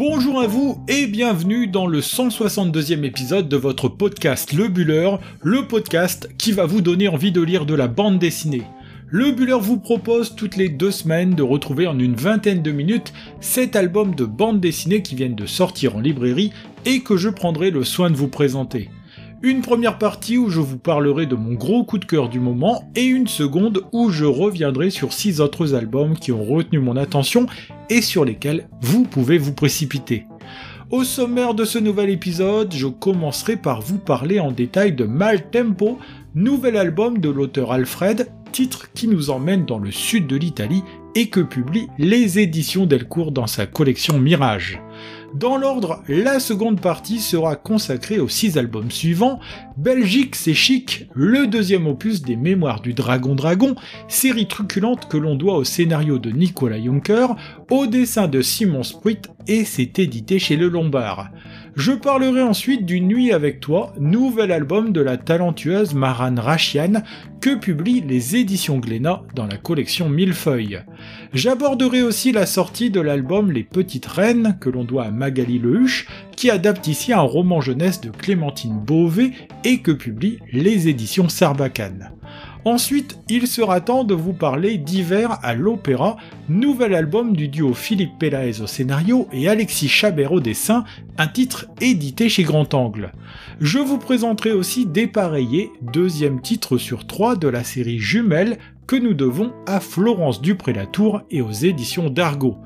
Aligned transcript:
Bonjour 0.00 0.40
à 0.40 0.46
vous 0.46 0.82
et 0.88 1.06
bienvenue 1.06 1.66
dans 1.66 1.86
le 1.86 2.00
162e 2.00 3.04
épisode 3.04 3.50
de 3.50 3.56
votre 3.58 3.90
podcast 3.90 4.54
Le 4.54 4.68
Buller, 4.68 5.10
le 5.42 5.68
podcast 5.68 6.30
qui 6.38 6.52
va 6.52 6.64
vous 6.64 6.80
donner 6.80 7.06
envie 7.06 7.32
de 7.32 7.42
lire 7.42 7.66
de 7.66 7.74
la 7.74 7.86
bande 7.86 8.18
dessinée. 8.18 8.62
Le 9.08 9.30
Buller 9.30 9.58
vous 9.60 9.76
propose 9.76 10.34
toutes 10.34 10.56
les 10.56 10.70
deux 10.70 10.90
semaines 10.90 11.34
de 11.34 11.42
retrouver 11.42 11.86
en 11.86 11.98
une 11.98 12.14
vingtaine 12.14 12.62
de 12.62 12.70
minutes 12.70 13.12
cet 13.42 13.76
album 13.76 14.14
de 14.14 14.24
bande 14.24 14.58
dessinée 14.58 15.02
qui 15.02 15.16
viennent 15.16 15.34
de 15.34 15.44
sortir 15.44 15.96
en 15.96 16.00
librairie 16.00 16.50
et 16.86 17.00
que 17.00 17.18
je 17.18 17.28
prendrai 17.28 17.70
le 17.70 17.84
soin 17.84 18.08
de 18.08 18.16
vous 18.16 18.28
présenter. 18.28 18.88
Une 19.42 19.62
première 19.62 19.96
partie 19.96 20.36
où 20.36 20.50
je 20.50 20.60
vous 20.60 20.76
parlerai 20.76 21.24
de 21.24 21.34
mon 21.34 21.54
gros 21.54 21.82
coup 21.82 21.96
de 21.96 22.04
cœur 22.04 22.28
du 22.28 22.38
moment 22.38 22.90
et 22.94 23.04
une 23.04 23.26
seconde 23.26 23.84
où 23.90 24.10
je 24.10 24.26
reviendrai 24.26 24.90
sur 24.90 25.14
six 25.14 25.40
autres 25.40 25.74
albums 25.74 26.18
qui 26.18 26.30
ont 26.30 26.44
retenu 26.44 26.78
mon 26.78 26.94
attention 26.94 27.46
et 27.88 28.02
sur 28.02 28.26
lesquels 28.26 28.68
vous 28.82 29.04
pouvez 29.04 29.38
vous 29.38 29.54
précipiter. 29.54 30.26
Au 30.90 31.04
sommaire 31.04 31.54
de 31.54 31.64
ce 31.64 31.78
nouvel 31.78 32.10
épisode, 32.10 32.74
je 32.74 32.86
commencerai 32.86 33.56
par 33.56 33.80
vous 33.80 33.96
parler 33.96 34.40
en 34.40 34.52
détail 34.52 34.92
de 34.92 35.04
Mal 35.04 35.48
Tempo, 35.50 35.98
nouvel 36.34 36.76
album 36.76 37.16
de 37.16 37.30
l'auteur 37.30 37.72
Alfred, 37.72 38.30
titre 38.52 38.92
qui 38.92 39.08
nous 39.08 39.30
emmène 39.30 39.64
dans 39.64 39.78
le 39.78 39.90
sud 39.90 40.26
de 40.26 40.36
l'Italie 40.36 40.82
et 41.14 41.30
que 41.30 41.40
publie 41.40 41.88
les 41.96 42.40
éditions 42.40 42.84
Delcourt 42.84 43.32
dans 43.32 43.46
sa 43.46 43.64
collection 43.64 44.18
Mirage. 44.18 44.82
Dans 45.34 45.56
l'ordre, 45.56 46.02
la 46.08 46.40
seconde 46.40 46.80
partie 46.80 47.20
sera 47.20 47.54
consacrée 47.54 48.18
aux 48.18 48.28
six 48.28 48.58
albums 48.58 48.90
suivants, 48.90 49.38
Belgique 49.76 50.34
c'est 50.34 50.54
chic, 50.54 51.06
le 51.14 51.46
deuxième 51.46 51.86
opus 51.86 52.22
des 52.22 52.34
Mémoires 52.34 52.80
du 52.80 52.94
Dragon 52.94 53.36
Dragon, 53.36 53.76
série 54.08 54.48
truculente 54.48 55.08
que 55.08 55.16
l'on 55.16 55.36
doit 55.36 55.56
au 55.56 55.64
scénario 55.64 56.18
de 56.18 56.30
Nicolas 56.30 56.82
Juncker, 56.82 57.28
au 57.70 57.86
dessin 57.86 58.26
de 58.26 58.42
Simon 58.42 58.82
Spruit 58.82 59.22
et 59.46 59.64
c'est 59.64 60.00
édité 60.00 60.40
chez 60.40 60.56
Le 60.56 60.68
Lombard. 60.68 61.30
Je 61.76 61.92
parlerai 61.92 62.42
ensuite 62.42 62.84
du 62.84 63.00
Nuit 63.00 63.32
avec 63.32 63.60
toi, 63.60 63.92
nouvel 63.98 64.50
album 64.50 64.92
de 64.92 65.00
la 65.00 65.16
talentueuse 65.16 65.94
Maran 65.94 66.34
Rachian 66.36 67.02
que 67.40 67.54
publient 67.54 68.00
les 68.00 68.36
éditions 68.36 68.78
Glénat 68.78 69.22
dans 69.34 69.46
la 69.46 69.56
collection 69.56 70.08
Millefeuille. 70.08 70.82
J'aborderai 71.32 72.02
aussi 72.02 72.32
la 72.32 72.46
sortie 72.46 72.90
de 72.90 73.00
l'album 73.00 73.52
Les 73.52 73.62
Petites 73.62 74.06
Reines 74.06 74.58
que 74.60 74.68
l'on 74.68 74.84
doit 74.84 75.04
à 75.04 75.10
Magali 75.10 75.58
Lehuche 75.58 76.08
qui 76.36 76.50
adapte 76.50 76.88
ici 76.88 77.12
un 77.12 77.20
roman 77.20 77.60
jeunesse 77.60 78.00
de 78.00 78.10
Clémentine 78.10 78.78
Beauvais 78.78 79.30
et 79.64 79.78
que 79.78 79.92
publie 79.92 80.38
les 80.52 80.88
éditions 80.88 81.28
Sarbacane. 81.28 82.10
Ensuite, 82.66 83.18
il 83.30 83.46
sera 83.46 83.80
temps 83.80 84.04
de 84.04 84.12
vous 84.12 84.34
parler 84.34 84.76
d'Hiver 84.76 85.38
à 85.42 85.54
l'Opéra, 85.54 86.18
nouvel 86.50 86.94
album 86.94 87.34
du 87.34 87.48
duo 87.48 87.72
Philippe 87.72 88.18
Pelaez 88.18 88.60
au 88.60 88.66
scénario 88.66 89.26
et 89.32 89.48
Alexis 89.48 89.88
Chabert 89.88 90.32
au 90.32 90.40
dessin, 90.40 90.84
un 91.16 91.26
titre 91.26 91.66
édité 91.80 92.28
chez 92.28 92.42
Grand 92.42 92.74
Angle. 92.74 93.12
Je 93.60 93.78
vous 93.78 93.96
présenterai 93.96 94.52
aussi 94.52 94.84
Dépareillé, 94.84 95.70
deuxième 95.80 96.42
titre 96.42 96.76
sur 96.76 97.06
trois 97.06 97.34
de 97.34 97.48
la 97.48 97.64
série 97.64 97.98
Jumelle 97.98 98.58
que 98.86 98.96
nous 98.96 99.14
devons 99.14 99.52
à 99.66 99.80
Florence 99.80 100.42
Dupré-Latour 100.42 101.22
et 101.30 101.40
aux 101.40 101.52
éditions 101.52 102.10
d'Argo. 102.10 102.58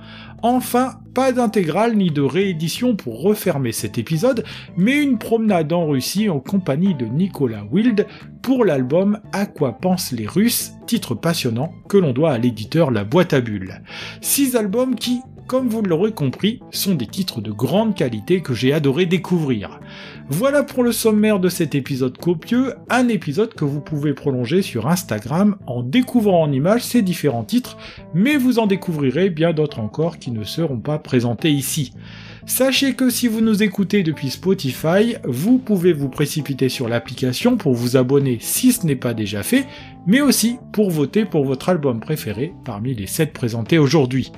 Enfin, 0.46 0.96
pas 1.14 1.32
d'intégrale 1.32 1.96
ni 1.96 2.10
de 2.10 2.20
réédition 2.20 2.96
pour 2.96 3.22
refermer 3.22 3.72
cet 3.72 3.96
épisode, 3.96 4.44
mais 4.76 5.02
une 5.02 5.16
promenade 5.16 5.72
en 5.72 5.86
Russie 5.86 6.28
en 6.28 6.38
compagnie 6.38 6.94
de 6.94 7.06
Nicolas 7.06 7.64
Wild 7.72 8.06
pour 8.42 8.66
l'album 8.66 9.20
À 9.32 9.46
quoi 9.46 9.72
pensent 9.72 10.12
les 10.12 10.26
Russes, 10.26 10.72
titre 10.86 11.14
passionnant 11.14 11.72
que 11.88 11.96
l'on 11.96 12.12
doit 12.12 12.32
à 12.32 12.36
l'éditeur 12.36 12.90
La 12.90 13.04
Boîte 13.04 13.32
à 13.32 13.40
Bulles. 13.40 13.80
Six 14.20 14.54
albums 14.54 14.96
qui, 14.96 15.22
comme 15.46 15.70
vous 15.70 15.80
l'aurez 15.80 16.12
compris, 16.12 16.60
sont 16.70 16.94
des 16.94 17.06
titres 17.06 17.40
de 17.40 17.50
grande 17.50 17.94
qualité 17.94 18.42
que 18.42 18.52
j'ai 18.52 18.74
adoré 18.74 19.06
découvrir. 19.06 19.80
Voilà 20.30 20.62
pour 20.62 20.82
le 20.82 20.92
sommaire 20.92 21.38
de 21.38 21.50
cet 21.50 21.74
épisode 21.74 22.16
copieux, 22.16 22.72
un 22.88 23.08
épisode 23.08 23.52
que 23.52 23.66
vous 23.66 23.82
pouvez 23.82 24.14
prolonger 24.14 24.62
sur 24.62 24.88
Instagram 24.88 25.56
en 25.66 25.82
découvrant 25.82 26.42
en 26.42 26.50
images 26.50 26.82
ces 26.82 27.02
différents 27.02 27.44
titres, 27.44 27.76
mais 28.14 28.38
vous 28.38 28.58
en 28.58 28.66
découvrirez 28.66 29.28
bien 29.28 29.52
d'autres 29.52 29.80
encore 29.80 30.18
qui 30.18 30.30
ne 30.30 30.42
seront 30.42 30.78
pas 30.78 30.98
présentés 30.98 31.50
ici. 31.50 31.92
Sachez 32.46 32.94
que 32.94 33.10
si 33.10 33.28
vous 33.28 33.42
nous 33.42 33.62
écoutez 33.62 34.02
depuis 34.02 34.30
Spotify, 34.30 35.16
vous 35.24 35.58
pouvez 35.58 35.92
vous 35.92 36.08
précipiter 36.08 36.70
sur 36.70 36.88
l'application 36.88 37.58
pour 37.58 37.74
vous 37.74 37.98
abonner 37.98 38.38
si 38.40 38.72
ce 38.72 38.86
n'est 38.86 38.96
pas 38.96 39.12
déjà 39.12 39.42
fait, 39.42 39.66
mais 40.06 40.22
aussi 40.22 40.56
pour 40.72 40.90
voter 40.90 41.26
pour 41.26 41.44
votre 41.44 41.68
album 41.68 42.00
préféré 42.00 42.54
parmi 42.64 42.94
les 42.94 43.06
7 43.06 43.34
présentés 43.34 43.78
aujourd'hui. 43.78 44.32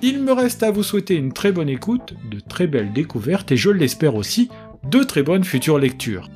Il 0.00 0.22
me 0.22 0.32
reste 0.32 0.62
à 0.62 0.70
vous 0.70 0.82
souhaiter 0.82 1.16
une 1.16 1.32
très 1.32 1.50
bonne 1.50 1.68
écoute, 1.68 2.14
de 2.30 2.38
très 2.38 2.66
belles 2.66 2.92
découvertes 2.92 3.50
et 3.50 3.56
je 3.56 3.70
l'espère 3.70 4.14
aussi, 4.14 4.48
de 4.84 5.02
très 5.02 5.22
bonnes 5.22 5.44
futures 5.44 5.78
lectures. 5.78 6.28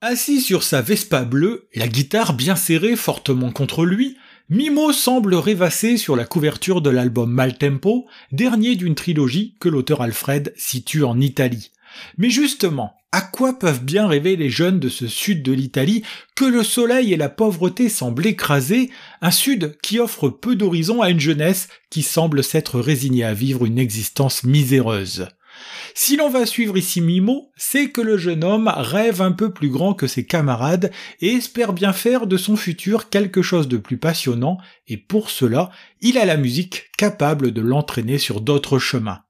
Assis 0.00 0.40
sur 0.40 0.62
sa 0.62 0.82
Vespa 0.82 1.24
bleue, 1.24 1.68
la 1.74 1.86
guitare 1.86 2.32
bien 2.32 2.56
serrée 2.56 2.96
fortement 2.96 3.52
contre 3.52 3.84
lui, 3.84 4.16
Mimo 4.48 4.92
semble 4.92 5.34
rêvasser 5.34 5.96
sur 5.96 6.16
la 6.16 6.24
couverture 6.24 6.82
de 6.82 6.90
l'album 6.90 7.30
Maltempo, 7.30 8.06
dernier 8.32 8.74
d'une 8.74 8.96
trilogie 8.96 9.56
que 9.60 9.68
l'auteur 9.68 10.00
Alfred 10.00 10.52
situe 10.56 11.04
en 11.04 11.20
Italie. 11.20 11.70
Mais 12.18 12.30
justement, 12.30 12.94
à 13.12 13.20
quoi 13.20 13.58
peuvent 13.58 13.84
bien 13.84 14.06
rêver 14.06 14.36
les 14.36 14.50
jeunes 14.50 14.78
de 14.78 14.88
ce 14.88 15.08
sud 15.08 15.42
de 15.42 15.52
l'Italie 15.52 16.04
que 16.36 16.44
le 16.44 16.62
soleil 16.62 17.12
et 17.12 17.16
la 17.16 17.28
pauvreté 17.28 17.88
semblent 17.88 18.26
écraser, 18.26 18.90
un 19.20 19.32
sud 19.32 19.76
qui 19.82 19.98
offre 19.98 20.28
peu 20.28 20.54
d'horizons 20.54 21.02
à 21.02 21.10
une 21.10 21.20
jeunesse 21.20 21.68
qui 21.90 22.02
semble 22.02 22.44
s'être 22.44 22.78
résignée 22.78 23.24
à 23.24 23.34
vivre 23.34 23.64
une 23.64 23.78
existence 23.78 24.44
miséreuse. 24.44 25.28
Si 25.94 26.16
l'on 26.16 26.30
va 26.30 26.46
suivre 26.46 26.78
ici 26.78 27.00
Mimo, 27.00 27.50
c'est 27.56 27.90
que 27.90 28.00
le 28.00 28.16
jeune 28.16 28.44
homme 28.44 28.72
rêve 28.74 29.20
un 29.20 29.32
peu 29.32 29.52
plus 29.52 29.68
grand 29.68 29.92
que 29.92 30.06
ses 30.06 30.24
camarades 30.24 30.92
et 31.20 31.32
espère 31.32 31.72
bien 31.72 31.92
faire 31.92 32.26
de 32.26 32.36
son 32.36 32.56
futur 32.56 33.10
quelque 33.10 33.42
chose 33.42 33.68
de 33.68 33.76
plus 33.76 33.98
passionnant, 33.98 34.58
et 34.86 34.96
pour 34.96 35.30
cela, 35.30 35.70
il 36.00 36.16
a 36.16 36.24
la 36.24 36.36
musique 36.36 36.90
capable 36.96 37.52
de 37.52 37.60
l'entraîner 37.60 38.18
sur 38.18 38.40
d'autres 38.40 38.78
chemins. 38.78 39.22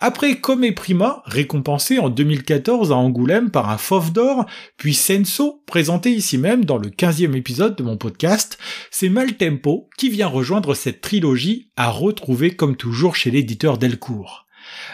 Après 0.00 0.40
Come 0.40 0.72
Prima, 0.72 1.22
récompensé 1.24 1.98
en 1.98 2.08
2014 2.08 2.92
à 2.92 2.96
Angoulême 2.96 3.50
par 3.50 3.70
un 3.70 3.78
fauve 3.78 4.12
d'or, 4.12 4.46
puis 4.76 4.94
Senso, 4.94 5.62
présenté 5.66 6.10
ici 6.10 6.38
même 6.38 6.64
dans 6.64 6.78
le 6.78 6.90
15e 6.90 7.34
épisode 7.34 7.76
de 7.76 7.82
mon 7.82 7.96
podcast, 7.96 8.58
c'est 8.90 9.08
Maltempo 9.08 9.88
qui 9.96 10.10
vient 10.10 10.26
rejoindre 10.28 10.74
cette 10.74 11.00
trilogie 11.00 11.70
à 11.76 11.90
retrouver 11.90 12.56
comme 12.56 12.76
toujours 12.76 13.16
chez 13.16 13.30
l'éditeur 13.30 13.78
Delcourt. 13.78 14.46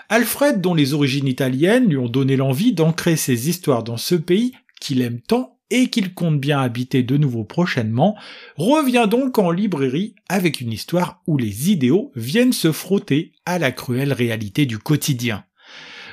Alfred, 0.09 0.61
dont 0.61 0.75
les 0.75 0.95
origines 0.95 1.27
italiennes 1.27 1.89
lui 1.89 1.97
ont 1.97 2.09
donné 2.09 2.37
l'envie 2.37 2.73
d'ancrer 2.73 3.17
ses 3.17 3.49
histoires 3.49 3.83
dans 3.83 3.97
ce 3.97 4.15
pays 4.15 4.53
qu'il 4.81 5.01
aime 5.03 5.21
tant 5.21 5.52
et 5.73 5.89
qu'il 5.89 6.13
compte 6.13 6.39
bien 6.39 6.61
habiter 6.61 7.03
de 7.03 7.17
nouveau 7.17 7.45
prochainement, 7.45 8.15
revient 8.57 9.07
donc 9.11 9.39
en 9.39 9.51
librairie 9.51 10.15
avec 10.29 10.61
une 10.61 10.71
histoire 10.71 11.23
où 11.27 11.39
les 11.39 11.71
idéaux 11.71 12.13
viennent 12.15 12.53
se 12.53 12.73
frotter 12.73 13.33
à 13.47 13.59
la 13.59 13.73
cruelle 13.73 14.13
réalité 14.13 14.67
du 14.67 14.79
quotidien. 14.79 15.45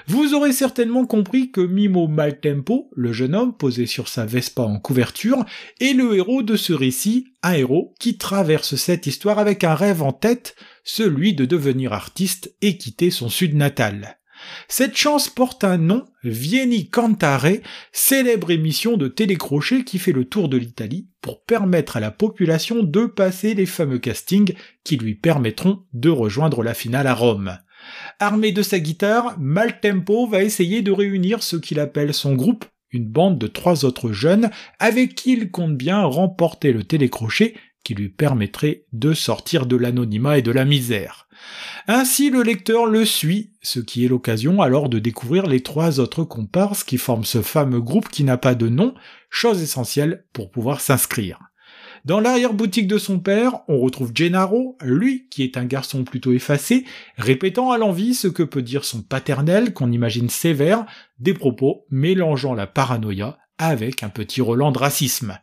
Vous 0.08 0.34
aurez 0.34 0.54
certainement 0.54 1.06
compris 1.06 1.52
que 1.52 1.62
Mimo 1.62 2.08
Maltempo, 2.08 2.90
le 2.96 3.12
jeune 3.12 3.36
homme 3.36 3.56
posé 3.56 3.86
sur 3.86 4.08
sa 4.08 4.26
Vespa 4.26 4.64
en 4.64 4.80
couverture, 4.80 5.46
est 5.82 5.94
le 5.94 6.16
héros 6.16 6.42
de 6.42 6.56
ce 6.56 6.74
récit, 6.74 7.28
un 7.44 7.54
héros 7.54 7.94
qui 8.00 8.18
traverse 8.18 8.76
cette 8.76 9.08
histoire 9.08 9.40
avec 9.40 9.64
un 9.64 9.76
rêve 9.76 10.02
en 10.02 10.14
tête, 10.14 10.56
celui 10.84 11.34
de 11.34 11.46
devenir 11.46 11.94
artiste 11.94 12.56
et 12.62 12.78
quitter 12.78 13.12
son 13.12 13.30
sud 13.30 13.56
natal. 13.56 14.19
Cette 14.68 14.98
chance 14.98 15.30
porte 15.30 15.64
un 15.64 15.78
nom, 15.78 16.06
Vieni 16.24 16.90
Cantare, 16.90 17.48
célèbre 17.92 18.52
émission 18.52 18.98
de 18.98 19.08
télécrochet 19.08 19.84
qui 19.84 20.00
fait 20.00 20.12
le 20.12 20.26
tour 20.26 20.50
de 20.50 20.58
l'Italie 20.58 21.08
pour 21.22 21.44
permettre 21.44 21.98
à 21.98 22.00
la 22.00 22.12
population 22.12 22.84
de 22.84 23.06
passer 23.06 23.54
les 23.54 23.66
fameux 23.66 24.00
castings 24.00 24.54
qui 24.84 24.98
lui 24.98 25.16
permettront 25.16 25.84
de 25.94 26.10
rejoindre 26.10 26.64
la 26.64 26.74
finale 26.74 27.08
à 27.08 27.14
Rome. 27.14 27.58
Armé 28.20 28.52
de 28.52 28.62
sa 28.62 28.80
guitare, 28.80 29.36
Maltempo 29.40 30.28
va 30.28 30.44
essayer 30.44 30.82
de 30.82 30.92
réunir 30.92 31.44
ce 31.44 31.56
qu'il 31.56 31.80
appelle 31.80 32.14
son 32.14 32.36
groupe, 32.36 32.66
une 32.92 33.08
bande 33.08 33.38
de 33.38 33.48
trois 33.48 33.86
autres 33.86 34.12
jeunes 34.12 34.50
avec 34.80 35.16
qui 35.16 35.34
il 35.34 35.52
compte 35.52 35.78
bien 35.78 36.04
remporter 36.04 36.74
le 36.74 36.84
télécrochet 36.84 37.54
qui 37.84 37.94
lui 37.94 38.10
permettrait 38.10 38.86
de 38.94 39.14
sortir 39.14 39.66
de 39.66 39.76
l'anonymat 39.76 40.38
et 40.38 40.42
de 40.42 40.52
la 40.52 40.66
misère. 40.66 41.29
Ainsi 41.88 42.30
le 42.30 42.44
lecteur 42.44 42.86
le 42.86 43.06
suit, 43.06 43.52
ce 43.62 43.80
qui 43.80 44.06
est 44.06 44.10
l'occasion 44.10 44.62
alors 44.62 44.90
de 44.90 45.00
découvrir 45.00 45.48
les 45.48 45.62
trois 45.62 46.00
autres 46.00 46.24
comparses 46.24 46.84
qui 46.84 46.98
forment 46.98 47.26
ce 47.26 47.42
fameux 47.42 47.82
groupe 47.82 48.10
qui 48.10 48.24
n'a 48.24 48.38
pas 48.38 48.56
de 48.56 48.70
nom, 48.70 48.94
chose 49.30 49.62
essentielle 49.62 50.26
pour 50.34 50.52
pouvoir 50.52 50.82
s'inscrire. 50.82 51.40
Dans 52.06 52.20
l'arrière-boutique 52.20 52.88
de 52.88 52.98
son 52.98 53.20
père, 53.20 53.60
on 53.68 53.78
retrouve 53.80 54.12
Gennaro, 54.14 54.78
lui 54.82 55.28
qui 55.30 55.44
est 55.44 55.58
un 55.58 55.66
garçon 55.66 56.04
plutôt 56.04 56.32
effacé, 56.32 56.86
répétant 57.18 57.72
à 57.72 57.78
l'envie 57.78 58.14
ce 58.14 58.28
que 58.28 58.44
peut 58.44 58.62
dire 58.62 58.86
son 58.86 59.02
paternel 59.02 59.74
qu'on 59.74 59.92
imagine 59.92 60.30
sévère, 60.30 60.86
des 61.20 61.34
propos 61.34 61.86
mélangeant 61.90 62.54
la 62.54 62.68
paranoïa 62.68 63.38
avec 63.58 64.04
un 64.04 64.10
petit 64.10 64.42
Roland 64.42 64.72
de 64.72 64.78
racisme. 64.78 65.38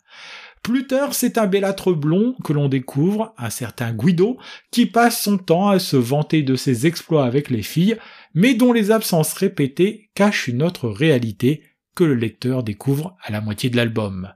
Plus 0.67 0.89
tard, 0.89 1.15
c'est 1.15 1.39
un 1.39 1.47
bellâtre 1.47 1.93
blond 1.93 2.35
que 2.43 2.53
l'on 2.53 2.69
découvre, 2.69 3.33
un 3.39 3.51
certain 3.51 3.93
Guido, 3.93 4.37
qui 4.73 4.87
passe 4.87 5.23
son 5.23 5.39
temps 5.39 5.69
à 5.69 5.79
se 5.79 5.97
vanter 5.97 6.43
de 6.43 6.57
ses 6.57 6.89
exploits 6.89 7.25
avec 7.25 7.51
les 7.51 7.63
filles, 7.63 7.97
mais 8.35 8.55
dont 8.55 8.73
les 8.73 8.91
absences 8.91 9.33
répétées 9.35 10.11
cachent 10.17 10.49
une 10.49 10.65
autre 10.65 10.89
réalité 10.89 11.63
que 11.95 12.03
le 12.03 12.17
lecteur 12.17 12.65
découvre 12.65 13.17
à 13.23 13.31
la 13.31 13.41
moitié 13.41 13.71
de 13.71 13.77
l'album. 13.77 14.33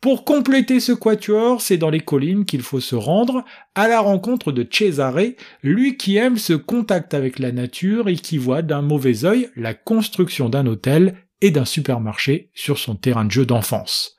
Pour 0.00 0.24
compléter 0.24 0.80
ce 0.80 0.90
quatuor, 0.90 1.60
c'est 1.60 1.78
dans 1.78 1.90
les 1.90 2.00
collines 2.00 2.46
qu'il 2.46 2.62
faut 2.62 2.80
se 2.80 2.96
rendre 2.96 3.44
à 3.76 3.86
la 3.86 4.00
rencontre 4.00 4.50
de 4.50 4.66
Cesare, 4.68 5.20
lui 5.62 5.96
qui 5.96 6.16
aime 6.16 6.36
ce 6.36 6.54
contact 6.54 7.14
avec 7.14 7.38
la 7.38 7.52
nature 7.52 8.08
et 8.08 8.16
qui 8.16 8.38
voit 8.38 8.62
d'un 8.62 8.82
mauvais 8.82 9.24
œil 9.24 9.48
la 9.54 9.74
construction 9.74 10.48
d'un 10.48 10.66
hôtel 10.66 11.14
et 11.40 11.52
d'un 11.52 11.64
supermarché 11.64 12.50
sur 12.54 12.76
son 12.76 12.96
terrain 12.96 13.24
de 13.24 13.30
jeu 13.30 13.46
d'enfance. 13.46 14.16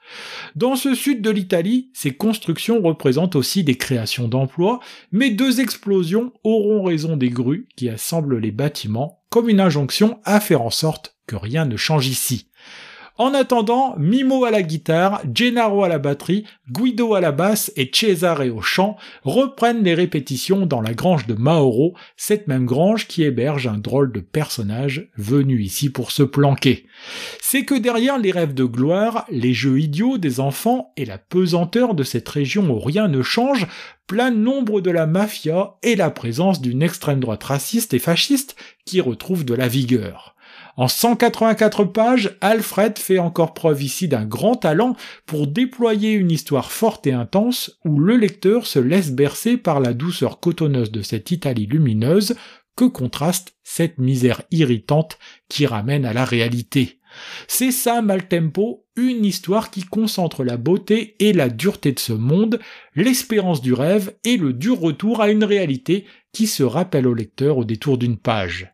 Dans 0.55 0.75
ce 0.75 0.95
sud 0.95 1.21
de 1.21 1.29
l'Italie, 1.29 1.89
ces 1.93 2.11
constructions 2.11 2.81
représentent 2.81 3.35
aussi 3.35 3.63
des 3.63 3.75
créations 3.75 4.27
d'emplois, 4.27 4.79
mais 5.11 5.29
deux 5.29 5.61
explosions 5.61 6.33
auront 6.43 6.83
raison 6.83 7.17
des 7.17 7.29
grues 7.29 7.67
qui 7.75 7.89
assemblent 7.89 8.37
les 8.37 8.51
bâtiments, 8.51 9.23
comme 9.29 9.49
une 9.49 9.61
injonction 9.61 10.19
à 10.25 10.39
faire 10.39 10.61
en 10.61 10.69
sorte 10.69 11.17
que 11.27 11.35
rien 11.35 11.65
ne 11.65 11.77
change 11.77 12.07
ici. 12.07 12.50
En 13.17 13.33
attendant, 13.33 13.95
Mimo 13.97 14.45
à 14.45 14.51
la 14.51 14.63
guitare, 14.63 15.21
Gennaro 15.33 15.83
à 15.83 15.89
la 15.89 15.99
batterie, 15.99 16.45
Guido 16.71 17.13
à 17.13 17.21
la 17.21 17.31
basse 17.31 17.71
et 17.75 17.91
Cesare 17.93 18.47
au 18.55 18.61
chant 18.61 18.95
reprennent 19.23 19.83
les 19.83 19.93
répétitions 19.93 20.65
dans 20.65 20.81
la 20.81 20.93
grange 20.93 21.27
de 21.27 21.33
Mauro, 21.33 21.93
cette 22.15 22.47
même 22.47 22.65
grange 22.65 23.07
qui 23.07 23.23
héberge 23.23 23.67
un 23.67 23.77
drôle 23.77 24.11
de 24.11 24.21
personnage 24.21 25.09
venu 25.17 25.61
ici 25.61 25.89
pour 25.89 26.11
se 26.11 26.23
planquer. 26.23 26.87
C'est 27.41 27.65
que 27.65 27.75
derrière 27.75 28.17
les 28.17 28.31
rêves 28.31 28.53
de 28.53 28.63
gloire, 28.63 29.25
les 29.29 29.53
jeux 29.53 29.79
idiots 29.79 30.17
des 30.17 30.39
enfants 30.39 30.93
et 30.95 31.05
la 31.05 31.17
pesanteur 31.17 31.93
de 31.93 32.03
cette 32.03 32.29
région 32.29 32.69
où 32.69 32.79
rien 32.79 33.07
ne 33.07 33.21
change, 33.21 33.67
plein 34.07 34.31
nombre 34.31 34.81
de 34.81 34.91
la 34.91 35.05
mafia 35.05 35.75
et 35.83 35.95
la 35.95 36.11
présence 36.11 36.61
d'une 36.61 36.81
extrême 36.81 37.19
droite 37.19 37.43
raciste 37.43 37.93
et 37.93 37.99
fasciste 37.99 38.55
qui 38.85 39.01
retrouve 39.01 39.45
de 39.45 39.53
la 39.53 39.67
vigueur. 39.67 40.35
En 40.77 40.87
184 40.87 41.83
pages, 41.85 42.37
Alfred 42.39 42.97
fait 42.97 43.19
encore 43.19 43.53
preuve 43.53 43.83
ici 43.83 44.07
d'un 44.07 44.25
grand 44.25 44.55
talent 44.55 44.95
pour 45.25 45.47
déployer 45.47 46.13
une 46.13 46.31
histoire 46.31 46.71
forte 46.71 47.05
et 47.07 47.13
intense 47.13 47.77
où 47.83 47.99
le 47.99 48.15
lecteur 48.15 48.65
se 48.65 48.79
laisse 48.79 49.11
bercer 49.11 49.57
par 49.57 49.79
la 49.79 49.93
douceur 49.93 50.39
cotonneuse 50.39 50.91
de 50.91 51.01
cette 51.01 51.31
Italie 51.31 51.65
lumineuse 51.65 52.35
que 52.75 52.85
contraste 52.85 53.55
cette 53.63 53.97
misère 53.97 54.43
irritante 54.49 55.19
qui 55.49 55.65
ramène 55.65 56.05
à 56.05 56.13
la 56.13 56.25
réalité. 56.25 56.99
C'est 57.47 57.71
ça, 57.71 58.01
Maltempo, 58.01 58.85
une 58.95 59.25
histoire 59.25 59.71
qui 59.71 59.83
concentre 59.83 60.45
la 60.45 60.55
beauté 60.55 61.15
et 61.19 61.33
la 61.33 61.49
dureté 61.49 61.91
de 61.91 61.99
ce 61.99 62.13
monde, 62.13 62.59
l'espérance 62.95 63.61
du 63.61 63.73
rêve 63.73 64.15
et 64.23 64.37
le 64.37 64.53
dur 64.53 64.79
retour 64.79 65.21
à 65.21 65.29
une 65.29 65.43
réalité 65.43 66.05
qui 66.31 66.47
se 66.47 66.63
rappelle 66.63 67.07
au 67.07 67.13
lecteur 67.13 67.57
au 67.57 67.65
détour 67.65 67.97
d'une 67.97 68.17
page. 68.17 68.73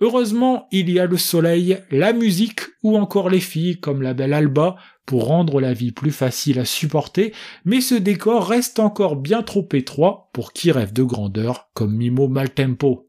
Heureusement, 0.00 0.68
il 0.72 0.90
y 0.90 0.98
a 0.98 1.06
le 1.06 1.16
soleil, 1.16 1.78
la 1.90 2.12
musique 2.12 2.60
ou 2.82 2.96
encore 2.96 3.30
les 3.30 3.40
filles 3.40 3.80
comme 3.80 4.02
la 4.02 4.14
belle 4.14 4.32
Alba 4.32 4.76
pour 5.06 5.26
rendre 5.26 5.60
la 5.60 5.72
vie 5.72 5.92
plus 5.92 6.10
facile 6.10 6.58
à 6.58 6.64
supporter, 6.64 7.32
mais 7.64 7.80
ce 7.80 7.94
décor 7.94 8.48
reste 8.48 8.78
encore 8.78 9.16
bien 9.16 9.42
trop 9.42 9.66
étroit 9.72 10.30
pour 10.32 10.52
qui 10.52 10.72
rêve 10.72 10.92
de 10.92 11.04
grandeur 11.04 11.68
comme 11.74 11.94
Mimo 11.94 12.28
Maltempo. 12.28 13.06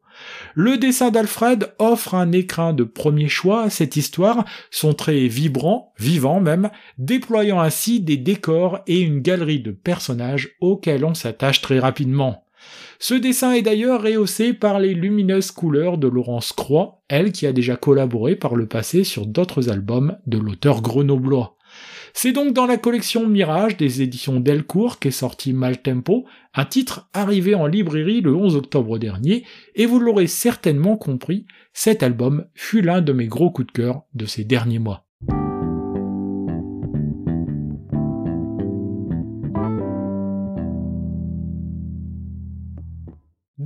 Le 0.56 0.78
dessin 0.78 1.12
d'Alfred 1.12 1.74
offre 1.80 2.16
un 2.16 2.32
écrin 2.32 2.74
de 2.74 2.84
premier 2.84 3.28
choix 3.28 3.64
à 3.64 3.70
cette 3.70 3.96
histoire, 3.96 4.46
son 4.72 4.94
trait 4.94 5.28
vibrant, 5.28 5.94
vivant 6.00 6.40
même, 6.40 6.70
déployant 6.98 7.60
ainsi 7.60 8.00
des 8.00 8.18
décors 8.18 8.80
et 8.88 9.00
une 9.00 9.22
galerie 9.22 9.60
de 9.60 9.72
personnages 9.72 10.56
auxquels 10.60 11.06
on 11.06 11.14
s'attache 11.14 11.62
très 11.62 11.80
rapidement. 11.80 12.47
Ce 13.00 13.14
dessin 13.14 13.54
est 13.54 13.62
d'ailleurs 13.62 14.02
rehaussé 14.02 14.54
par 14.54 14.80
les 14.80 14.94
lumineuses 14.94 15.52
couleurs 15.52 15.98
de 15.98 16.08
Laurence 16.08 16.52
Croix, 16.52 17.04
elle 17.10 17.32
qui 17.32 17.46
a 17.46 17.54
déjà 17.54 17.76
collaboré 17.76 18.36
par 18.36 18.56
le 18.56 18.68
passé 18.68 19.04
sur 19.04 19.28
d'autres 19.28 19.70
albums 19.70 20.18
de 20.26 20.40
l'auteur 20.40 20.82
grenoblois. 20.82 21.58
C'est 22.14 22.32
donc 22.32 22.54
dans 22.54 22.66
la 22.66 22.78
collection 22.78 23.28
Mirage 23.28 23.78
des 23.78 24.02
éditions 24.02 24.40
Delcourt 24.40 24.98
qu'est 24.98 25.12
sorti 25.12 25.54
Maltempo, 25.54 26.26
un 26.56 26.66
titre 26.66 27.08
arrivé 27.14 27.54
en 27.54 27.68
librairie 27.68 28.22
le 28.22 28.36
11 28.36 28.56
octobre 28.56 28.98
dernier, 28.98 29.46
et 29.76 29.86
vous 29.86 30.00
l'aurez 30.00 30.26
certainement 30.26 30.98
compris, 30.98 31.46
cet 31.74 32.02
album 32.02 32.48
fut 32.56 32.82
l'un 32.82 33.02
de 33.02 33.14
mes 33.14 33.28
gros 33.28 33.52
coups 33.52 33.68
de 33.68 33.72
cœur 33.72 34.02
de 34.16 34.26
ces 34.26 34.44
derniers 34.44 34.80
mois. 34.80 35.07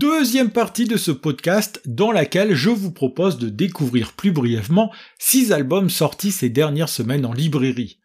Deuxième 0.02 0.50
partie 0.50 0.86
de 0.86 0.98
ce 0.98 1.12
podcast 1.12 1.80
dans 1.86 2.12
laquelle 2.12 2.56
je 2.56 2.72
vous 2.72 2.90
propose 2.90 3.38
de 3.38 3.50
découvrir 3.50 4.14
plus 4.14 4.32
brièvement 4.32 4.92
six 5.20 5.52
albums 5.52 5.92
sortis 5.92 6.32
ces 6.32 6.50
dernières 6.50 6.90
semaines 6.90 7.24
en 7.24 7.34
librairie. 7.34 8.00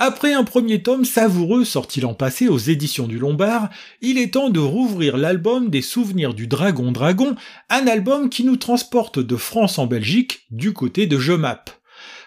Après 0.00 0.34
un 0.34 0.42
premier 0.42 0.82
tome 0.82 1.04
savoureux 1.04 1.64
sorti 1.64 2.00
l'an 2.00 2.14
passé 2.14 2.48
aux 2.48 2.58
éditions 2.58 3.06
du 3.06 3.20
Lombard, 3.20 3.70
il 4.00 4.18
est 4.18 4.34
temps 4.34 4.50
de 4.50 4.58
rouvrir 4.58 5.16
l'album 5.16 5.70
des 5.70 5.82
souvenirs 5.82 6.34
du 6.34 6.48
Dragon 6.48 6.90
Dragon, 6.90 7.36
un 7.70 7.86
album 7.86 8.28
qui 8.28 8.42
nous 8.42 8.56
transporte 8.56 9.20
de 9.20 9.36
France 9.36 9.78
en 9.78 9.86
Belgique 9.86 10.46
du 10.50 10.72
côté 10.72 11.06
de 11.06 11.16
Jemap. 11.16 11.70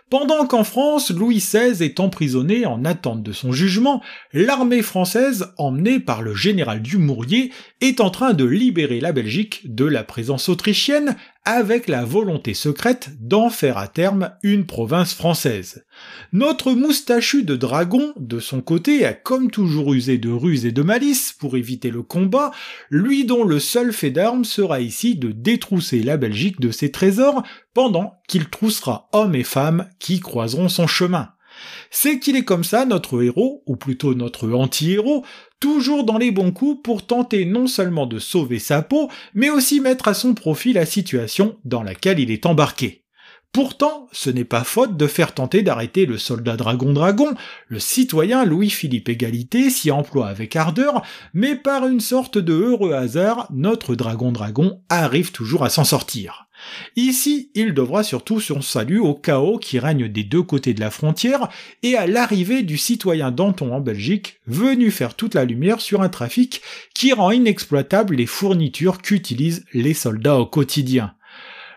Pendant 0.09 0.47
qu'en 0.47 0.63
France, 0.63 1.11
Louis 1.11 1.37
XVI 1.37 1.83
est 1.83 1.99
emprisonné 1.99 2.65
en 2.65 2.83
attente 2.83 3.21
de 3.21 3.31
son 3.31 3.51
jugement, 3.51 4.01
l'armée 4.33 4.81
française, 4.81 5.53
emmenée 5.57 5.99
par 5.99 6.23
le 6.23 6.33
général 6.33 6.81
Dumouriez, 6.81 7.51
est 7.79 8.01
en 8.01 8.09
train 8.09 8.33
de 8.33 8.43
libérer 8.43 9.01
la 9.01 9.11
Belgique 9.11 9.61
de 9.65 9.85
la 9.85 10.03
présence 10.03 10.49
autrichienne 10.49 11.15
avec 11.45 11.87
la 11.87 12.05
volonté 12.05 12.53
secrète 12.53 13.09
d'en 13.19 13.49
faire 13.49 13.77
à 13.77 13.87
terme 13.87 14.31
une 14.43 14.65
province 14.65 15.13
française. 15.13 15.85
Notre 16.31 16.73
moustachu 16.73 17.43
de 17.43 17.55
dragon, 17.55 18.13
de 18.17 18.39
son 18.39 18.61
côté, 18.61 19.05
a 19.05 19.13
comme 19.13 19.49
toujours 19.49 19.93
usé 19.93 20.17
de 20.17 20.29
ruse 20.29 20.65
et 20.65 20.71
de 20.71 20.81
malice 20.81 21.33
pour 21.33 21.57
éviter 21.57 21.89
le 21.89 22.03
combat, 22.03 22.51
lui 22.89 23.25
dont 23.25 23.43
le 23.43 23.59
seul 23.59 23.93
fait 23.93 24.11
d'armes 24.11 24.45
sera 24.45 24.79
ici 24.81 25.15
de 25.15 25.31
détrousser 25.31 26.03
la 26.03 26.17
Belgique 26.17 26.59
de 26.59 26.71
ses 26.71 26.91
trésors 26.91 27.43
pendant 27.73 28.21
qu'il 28.27 28.49
troussera 28.49 29.09
hommes 29.13 29.35
et 29.35 29.43
femmes 29.43 29.89
qui 29.99 30.19
croiseront 30.19 30.69
son 30.69 30.87
chemin 30.87 31.29
c'est 31.91 32.19
qu'il 32.19 32.35
est 32.35 32.45
comme 32.45 32.63
ça 32.63 32.85
notre 32.85 33.23
héros, 33.23 33.63
ou 33.65 33.75
plutôt 33.75 34.13
notre 34.13 34.51
anti-héros, 34.51 35.25
toujours 35.59 36.03
dans 36.03 36.17
les 36.17 36.31
bons 36.31 36.51
coups 36.51 36.81
pour 36.83 37.05
tenter 37.05 37.45
non 37.45 37.67
seulement 37.67 38.05
de 38.05 38.19
sauver 38.19 38.59
sa 38.59 38.81
peau, 38.81 39.09
mais 39.33 39.49
aussi 39.49 39.79
mettre 39.79 40.07
à 40.07 40.13
son 40.13 40.33
profit 40.33 40.73
la 40.73 40.85
situation 40.85 41.57
dans 41.65 41.83
laquelle 41.83 42.19
il 42.19 42.31
est 42.31 42.45
embarqué. 42.45 42.98
Pourtant, 43.51 44.07
ce 44.11 44.29
n'est 44.29 44.45
pas 44.45 44.63
faute 44.63 44.95
de 44.95 45.07
faire 45.07 45.33
tenter 45.33 45.63
d'arrêter 45.63 46.05
le 46.05 46.19
soldat 46.19 46.55
Dragon 46.55 46.93
Dragon, 46.93 47.33
le 47.67 47.79
citoyen 47.79 48.45
Louis-Philippe 48.45 49.09
Égalité 49.09 49.71
s'y 49.71 49.89
emploie 49.89 50.27
avec 50.27 50.55
ardeur, 50.55 51.01
mais 51.33 51.55
par 51.55 51.87
une 51.87 51.99
sorte 51.99 52.37
de 52.37 52.53
heureux 52.53 52.93
hasard, 52.93 53.47
notre 53.51 53.95
Dragon 53.95 54.31
Dragon 54.31 54.81
arrive 54.89 55.31
toujours 55.31 55.63
à 55.63 55.69
s'en 55.69 55.83
sortir. 55.83 56.45
Ici, 56.95 57.49
il 57.55 57.73
devra 57.73 58.03
surtout 58.03 58.39
son 58.39 58.61
salut 58.61 58.99
au 58.99 59.15
chaos 59.15 59.57
qui 59.57 59.79
règne 59.79 60.07
des 60.09 60.23
deux 60.23 60.43
côtés 60.43 60.75
de 60.75 60.79
la 60.79 60.91
frontière 60.91 61.49
et 61.81 61.95
à 61.95 62.05
l'arrivée 62.05 62.61
du 62.61 62.77
citoyen 62.77 63.31
Danton 63.31 63.73
en 63.73 63.79
Belgique, 63.79 64.39
venu 64.45 64.91
faire 64.91 65.15
toute 65.15 65.33
la 65.33 65.45
lumière 65.45 65.81
sur 65.81 66.03
un 66.03 66.09
trafic 66.09 66.61
qui 66.93 67.13
rend 67.13 67.31
inexploitables 67.31 68.15
les 68.15 68.27
fournitures 68.27 69.01
qu'utilisent 69.01 69.65
les 69.73 69.95
soldats 69.95 70.37
au 70.37 70.45
quotidien. 70.45 71.15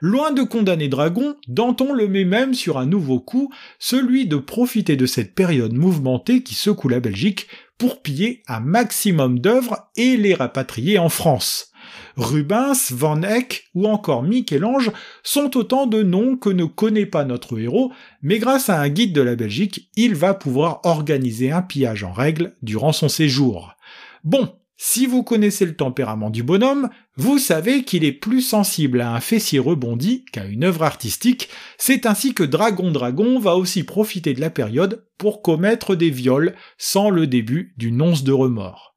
Loin 0.04 0.32
de 0.32 0.42
condamner 0.42 0.88
Dragon, 0.88 1.36
Danton 1.46 1.92
le 1.92 2.08
met 2.08 2.24
même 2.24 2.54
sur 2.54 2.76
un 2.76 2.86
nouveau 2.86 3.20
coup, 3.20 3.52
celui 3.78 4.26
de 4.26 4.34
profiter 4.34 4.96
de 4.96 5.06
cette 5.06 5.32
période 5.32 5.74
mouvementée 5.74 6.42
qui 6.42 6.56
secoue 6.56 6.88
la 6.88 6.98
Belgique 6.98 7.46
pour 7.78 8.02
piller 8.02 8.42
un 8.48 8.58
maximum 8.58 9.38
d'œuvres 9.38 9.92
et 9.94 10.16
les 10.16 10.34
rapatrier 10.34 10.98
en 10.98 11.08
France. 11.08 11.70
Rubens, 12.16 12.90
Van 12.90 13.22
Eyck 13.22 13.70
ou 13.76 13.86
encore 13.86 14.24
Michel-Ange 14.24 14.90
sont 15.22 15.56
autant 15.56 15.86
de 15.86 16.02
noms 16.02 16.36
que 16.36 16.50
ne 16.50 16.64
connaît 16.64 17.06
pas 17.06 17.24
notre 17.24 17.56
héros, 17.60 17.92
mais 18.22 18.40
grâce 18.40 18.70
à 18.70 18.80
un 18.80 18.88
guide 18.88 19.14
de 19.14 19.22
la 19.22 19.36
Belgique, 19.36 19.88
il 19.94 20.16
va 20.16 20.34
pouvoir 20.34 20.80
organiser 20.82 21.52
un 21.52 21.62
pillage 21.62 22.02
en 22.02 22.12
règle 22.12 22.54
durant 22.60 22.92
son 22.92 23.08
séjour. 23.08 23.76
Bon, 24.24 24.52
si 24.84 25.06
vous 25.06 25.22
connaissez 25.22 25.64
le 25.64 25.76
tempérament 25.76 26.28
du 26.28 26.42
bonhomme, 26.42 26.90
vous 27.16 27.38
savez 27.38 27.84
qu'il 27.84 28.04
est 28.04 28.10
plus 28.10 28.40
sensible 28.40 29.00
à 29.00 29.14
un 29.14 29.20
fessier 29.20 29.60
rebondi 29.60 30.24
qu'à 30.32 30.44
une 30.44 30.64
œuvre 30.64 30.82
artistique, 30.82 31.48
c'est 31.78 32.04
ainsi 32.04 32.34
que 32.34 32.42
Dragon 32.42 32.90
Dragon 32.90 33.38
va 33.38 33.54
aussi 33.54 33.84
profiter 33.84 34.34
de 34.34 34.40
la 34.40 34.50
période 34.50 35.06
pour 35.18 35.40
commettre 35.40 35.94
des 35.94 36.10
viols 36.10 36.56
sans 36.78 37.10
le 37.10 37.28
début 37.28 37.74
d'une 37.76 38.02
once 38.02 38.24
de 38.24 38.32
remords. 38.32 38.96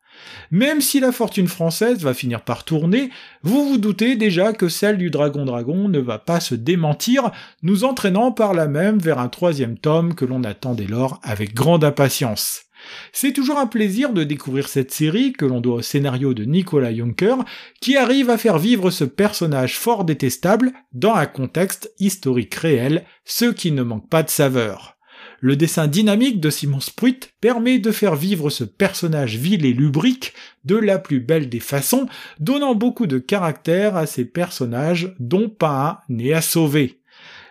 Même 0.49 0.81
si 0.81 0.99
la 0.99 1.11
fortune 1.11 1.47
française 1.47 1.99
va 1.99 2.15
finir 2.15 2.41
par 2.41 2.63
tourner, 2.63 3.11
vous 3.43 3.69
vous 3.69 3.77
doutez 3.77 4.15
déjà 4.15 4.53
que 4.53 4.69
celle 4.69 4.97
du 4.97 5.11
Dragon 5.11 5.45
Dragon 5.45 5.87
ne 5.87 5.99
va 5.99 6.17
pas 6.17 6.39
se 6.39 6.55
démentir, 6.55 7.29
nous 7.61 7.83
entraînant 7.83 8.31
par 8.31 8.55
là 8.55 8.65
même 8.65 8.97
vers 8.97 9.19
un 9.19 9.29
troisième 9.29 9.77
tome 9.77 10.15
que 10.15 10.25
l'on 10.25 10.43
attend 10.45 10.73
dès 10.73 10.87
lors 10.87 11.19
avec 11.21 11.53
grande 11.53 11.83
impatience. 11.83 12.64
C'est 13.11 13.33
toujours 13.33 13.57
un 13.57 13.67
plaisir 13.67 14.13
de 14.13 14.23
découvrir 14.23 14.67
cette 14.67 14.91
série 14.91 15.33
que 15.33 15.45
l'on 15.45 15.61
doit 15.61 15.75
au 15.75 15.81
scénario 15.81 16.33
de 16.33 16.43
Nicolas 16.43 16.93
Juncker, 16.93 17.37
qui 17.81 17.97
arrive 17.97 18.29
à 18.29 18.37
faire 18.37 18.59
vivre 18.59 18.91
ce 18.91 19.03
personnage 19.03 19.77
fort 19.77 20.05
détestable 20.05 20.73
dans 20.93 21.15
un 21.15 21.25
contexte 21.25 21.91
historique 21.99 22.55
réel, 22.55 23.05
ce 23.23 23.45
qui 23.45 23.71
ne 23.71 23.83
manque 23.83 24.09
pas 24.09 24.23
de 24.23 24.29
saveur. 24.29 24.95
Le 25.41 25.55
dessin 25.55 25.87
dynamique 25.87 26.39
de 26.39 26.49
Simon 26.49 26.79
Spruit 26.79 27.19
permet 27.41 27.79
de 27.79 27.91
faire 27.91 28.15
vivre 28.15 28.49
ce 28.49 28.63
personnage 28.63 29.37
vil 29.37 29.65
et 29.65 29.73
lubrique 29.73 30.33
de 30.63 30.75
la 30.75 30.97
plus 30.97 31.19
belle 31.19 31.49
des 31.49 31.59
façons, 31.59 32.07
donnant 32.39 32.73
beaucoup 32.73 33.05
de 33.05 33.19
caractère 33.19 33.95
à 33.95 34.07
ces 34.07 34.25
personnages 34.25 35.13
dont 35.19 35.49
pas 35.49 35.89
un 35.89 35.97
n'est 36.09 36.33
à 36.33 36.41
sauver. 36.41 37.01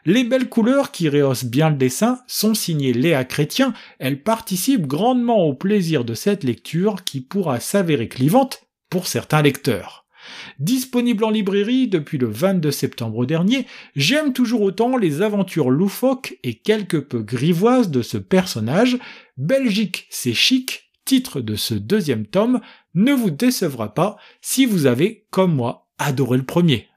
Les 0.07 0.25
belles 0.25 0.51
couleurs 0.51 0.91
qui 0.91 1.09
rehaussent 1.09 1.47
bien 1.47 1.71
le 1.71 1.77
dessin 1.77 2.21
sont 2.27 2.53
signées 2.53 2.93
Léa 2.93 3.25
Chrétien, 3.25 3.73
elles 3.99 4.23
participent 4.23 4.87
grandement 4.87 5.45
au 5.45 5.55
plaisir 5.55 6.05
de 6.05 6.13
cette 6.13 6.45
lecture 6.45 7.05
qui 7.05 7.23
pourra 7.23 7.59
s'avérer 7.59 8.09
clivante 8.09 8.67
pour 8.91 9.07
certains 9.07 9.41
lecteurs. 9.41 10.05
Disponible 10.59 11.25
en 11.25 11.31
librairie 11.31 11.89
depuis 11.89 12.19
le 12.19 12.27
22 12.27 12.71
septembre 12.71 13.25
dernier, 13.25 13.67
j'aime 13.97 14.35
toujours 14.35 14.61
autant 14.61 14.99
les 14.99 15.23
aventures 15.23 15.71
loufoques 15.71 16.39
et 16.43 16.55
quelque 16.55 16.99
peu 16.99 17.21
grivoises 17.21 17.91
de 17.91 18.03
ce 18.03 18.19
personnage. 18.19 18.99
Belgique, 19.39 20.07
c'est 20.11 20.35
chic, 20.35 20.91
titre 21.07 21.41
de 21.41 21.57
ce 21.57 21.75
deuxième 21.75 22.27
tome, 22.27 22.61
ne 22.95 23.13
vous 23.13 23.31
décevra 23.31 23.95
pas 23.95 24.17
si 24.43 24.67
vous 24.67 24.85
avez, 24.85 25.27
comme 25.31 25.55
moi, 25.55 25.89
adoré 25.99 26.37
le 26.37 26.45
premier. 26.45 26.89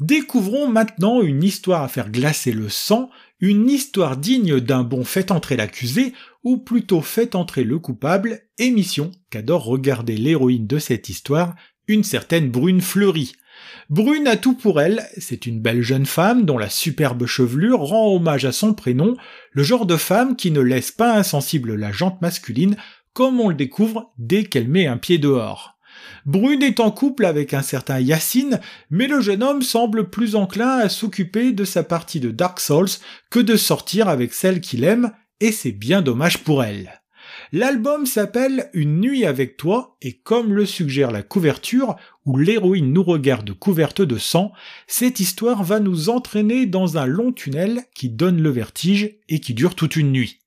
Découvrons 0.00 0.68
maintenant 0.68 1.22
une 1.22 1.42
histoire 1.42 1.82
à 1.82 1.88
faire 1.88 2.10
glacer 2.10 2.52
le 2.52 2.68
sang, 2.68 3.08
une 3.40 3.70
histoire 3.70 4.18
digne 4.18 4.60
d'un 4.60 4.82
bon 4.82 5.04
fait 5.04 5.30
entrer 5.30 5.56
l'accusé, 5.56 6.12
ou 6.44 6.58
plutôt 6.58 7.00
fait 7.00 7.34
entrer 7.34 7.64
le 7.64 7.78
coupable, 7.78 8.42
émission 8.58 9.10
qu'adore 9.30 9.64
regarder 9.64 10.18
l'héroïne 10.18 10.66
de 10.66 10.78
cette 10.78 11.08
histoire, 11.08 11.54
une 11.88 12.04
certaine 12.04 12.50
Brune 12.50 12.82
Fleury. 12.82 13.32
Brune 13.88 14.26
a 14.26 14.36
tout 14.36 14.54
pour 14.54 14.82
elle, 14.82 15.02
c'est 15.16 15.46
une 15.46 15.60
belle 15.60 15.82
jeune 15.82 16.04
femme 16.04 16.44
dont 16.44 16.58
la 16.58 16.68
superbe 16.68 17.24
chevelure 17.24 17.80
rend 17.80 18.14
hommage 18.14 18.44
à 18.44 18.52
son 18.52 18.74
prénom, 18.74 19.16
le 19.52 19.62
genre 19.62 19.86
de 19.86 19.96
femme 19.96 20.36
qui 20.36 20.50
ne 20.50 20.60
laisse 20.60 20.92
pas 20.92 21.16
insensible 21.16 21.74
la 21.74 21.90
jante 21.90 22.20
masculine, 22.20 22.76
comme 23.14 23.40
on 23.40 23.48
le 23.48 23.54
découvre 23.54 24.12
dès 24.18 24.44
qu'elle 24.44 24.68
met 24.68 24.86
un 24.86 24.98
pied 24.98 25.16
dehors. 25.16 25.75
Brune 26.26 26.64
est 26.64 26.80
en 26.80 26.90
couple 26.90 27.24
avec 27.24 27.54
un 27.54 27.62
certain 27.62 28.00
Yacine, 28.00 28.60
mais 28.90 29.06
le 29.06 29.20
jeune 29.20 29.44
homme 29.44 29.62
semble 29.62 30.10
plus 30.10 30.34
enclin 30.34 30.78
à 30.78 30.88
s'occuper 30.88 31.52
de 31.52 31.64
sa 31.64 31.84
partie 31.84 32.18
de 32.18 32.32
Dark 32.32 32.58
Souls 32.58 32.88
que 33.30 33.38
de 33.38 33.56
sortir 33.56 34.08
avec 34.08 34.34
celle 34.34 34.60
qu'il 34.60 34.82
aime, 34.82 35.12
et 35.38 35.52
c'est 35.52 35.70
bien 35.70 36.02
dommage 36.02 36.38
pour 36.38 36.64
elle. 36.64 37.00
L'album 37.52 38.06
s'appelle 38.06 38.70
Une 38.72 38.98
nuit 38.98 39.24
avec 39.24 39.56
toi, 39.56 39.96
et 40.02 40.14
comme 40.14 40.52
le 40.52 40.66
suggère 40.66 41.12
la 41.12 41.22
couverture, 41.22 41.94
où 42.24 42.36
l'héroïne 42.36 42.92
nous 42.92 43.04
regarde 43.04 43.52
couverte 43.52 44.02
de 44.02 44.18
sang, 44.18 44.50
cette 44.88 45.20
histoire 45.20 45.62
va 45.62 45.78
nous 45.78 46.08
entraîner 46.08 46.66
dans 46.66 46.98
un 46.98 47.06
long 47.06 47.30
tunnel 47.30 47.84
qui 47.94 48.08
donne 48.08 48.42
le 48.42 48.50
vertige 48.50 49.14
et 49.28 49.38
qui 49.38 49.54
dure 49.54 49.76
toute 49.76 49.94
une 49.94 50.10
nuit. 50.10 50.40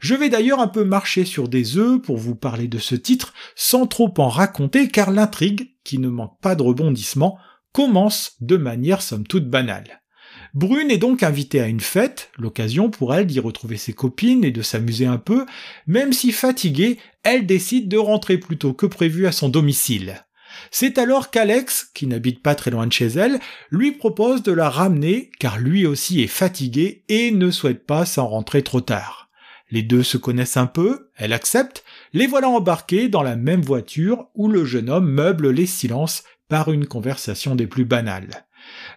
Je 0.00 0.14
vais 0.14 0.28
d'ailleurs 0.28 0.60
un 0.60 0.68
peu 0.68 0.84
marcher 0.84 1.24
sur 1.24 1.48
des 1.48 1.78
œufs 1.78 2.00
pour 2.00 2.16
vous 2.16 2.34
parler 2.34 2.68
de 2.68 2.78
ce 2.78 2.94
titre 2.94 3.34
sans 3.54 3.86
trop 3.86 4.12
en 4.18 4.28
raconter 4.28 4.88
car 4.88 5.10
l'intrigue, 5.10 5.74
qui 5.84 5.98
ne 5.98 6.08
manque 6.08 6.38
pas 6.40 6.54
de 6.54 6.62
rebondissement, 6.62 7.38
commence 7.72 8.32
de 8.40 8.56
manière 8.56 9.02
somme 9.02 9.26
toute 9.26 9.48
banale. 9.48 10.02
Brune 10.54 10.90
est 10.90 10.98
donc 10.98 11.22
invitée 11.22 11.60
à 11.60 11.66
une 11.66 11.80
fête, 11.80 12.30
l'occasion 12.38 12.88
pour 12.88 13.14
elle 13.14 13.26
d'y 13.26 13.40
retrouver 13.40 13.76
ses 13.76 13.92
copines 13.92 14.44
et 14.44 14.50
de 14.50 14.62
s'amuser 14.62 15.04
un 15.04 15.18
peu, 15.18 15.44
même 15.86 16.14
si 16.14 16.32
fatiguée, 16.32 16.98
elle 17.24 17.44
décide 17.44 17.88
de 17.88 17.98
rentrer 17.98 18.38
plus 18.38 18.56
tôt 18.56 18.72
que 18.72 18.86
prévu 18.86 19.26
à 19.26 19.32
son 19.32 19.48
domicile. 19.48 20.24
C'est 20.70 20.98
alors 20.98 21.30
qu'Alex, 21.30 21.90
qui 21.94 22.06
n'habite 22.06 22.42
pas 22.42 22.54
très 22.54 22.70
loin 22.70 22.86
de 22.86 22.92
chez 22.92 23.06
elle, 23.06 23.38
lui 23.70 23.92
propose 23.92 24.42
de 24.42 24.52
la 24.52 24.70
ramener 24.70 25.30
car 25.38 25.58
lui 25.58 25.86
aussi 25.86 26.22
est 26.22 26.26
fatigué 26.26 27.04
et 27.08 27.30
ne 27.30 27.50
souhaite 27.50 27.84
pas 27.84 28.06
s'en 28.06 28.26
rentrer 28.26 28.62
trop 28.62 28.80
tard. 28.80 29.25
Les 29.70 29.82
deux 29.82 30.02
se 30.02 30.16
connaissent 30.16 30.56
un 30.56 30.66
peu, 30.66 31.10
elle 31.16 31.32
accepte, 31.32 31.84
les 32.12 32.26
voilà 32.26 32.48
embarqués 32.48 33.08
dans 33.08 33.22
la 33.22 33.36
même 33.36 33.62
voiture 33.62 34.28
où 34.34 34.48
le 34.48 34.64
jeune 34.64 34.88
homme 34.88 35.10
meuble 35.10 35.50
les 35.50 35.66
silences 35.66 36.22
par 36.48 36.70
une 36.70 36.86
conversation 36.86 37.56
des 37.56 37.66
plus 37.66 37.84
banales. 37.84 38.46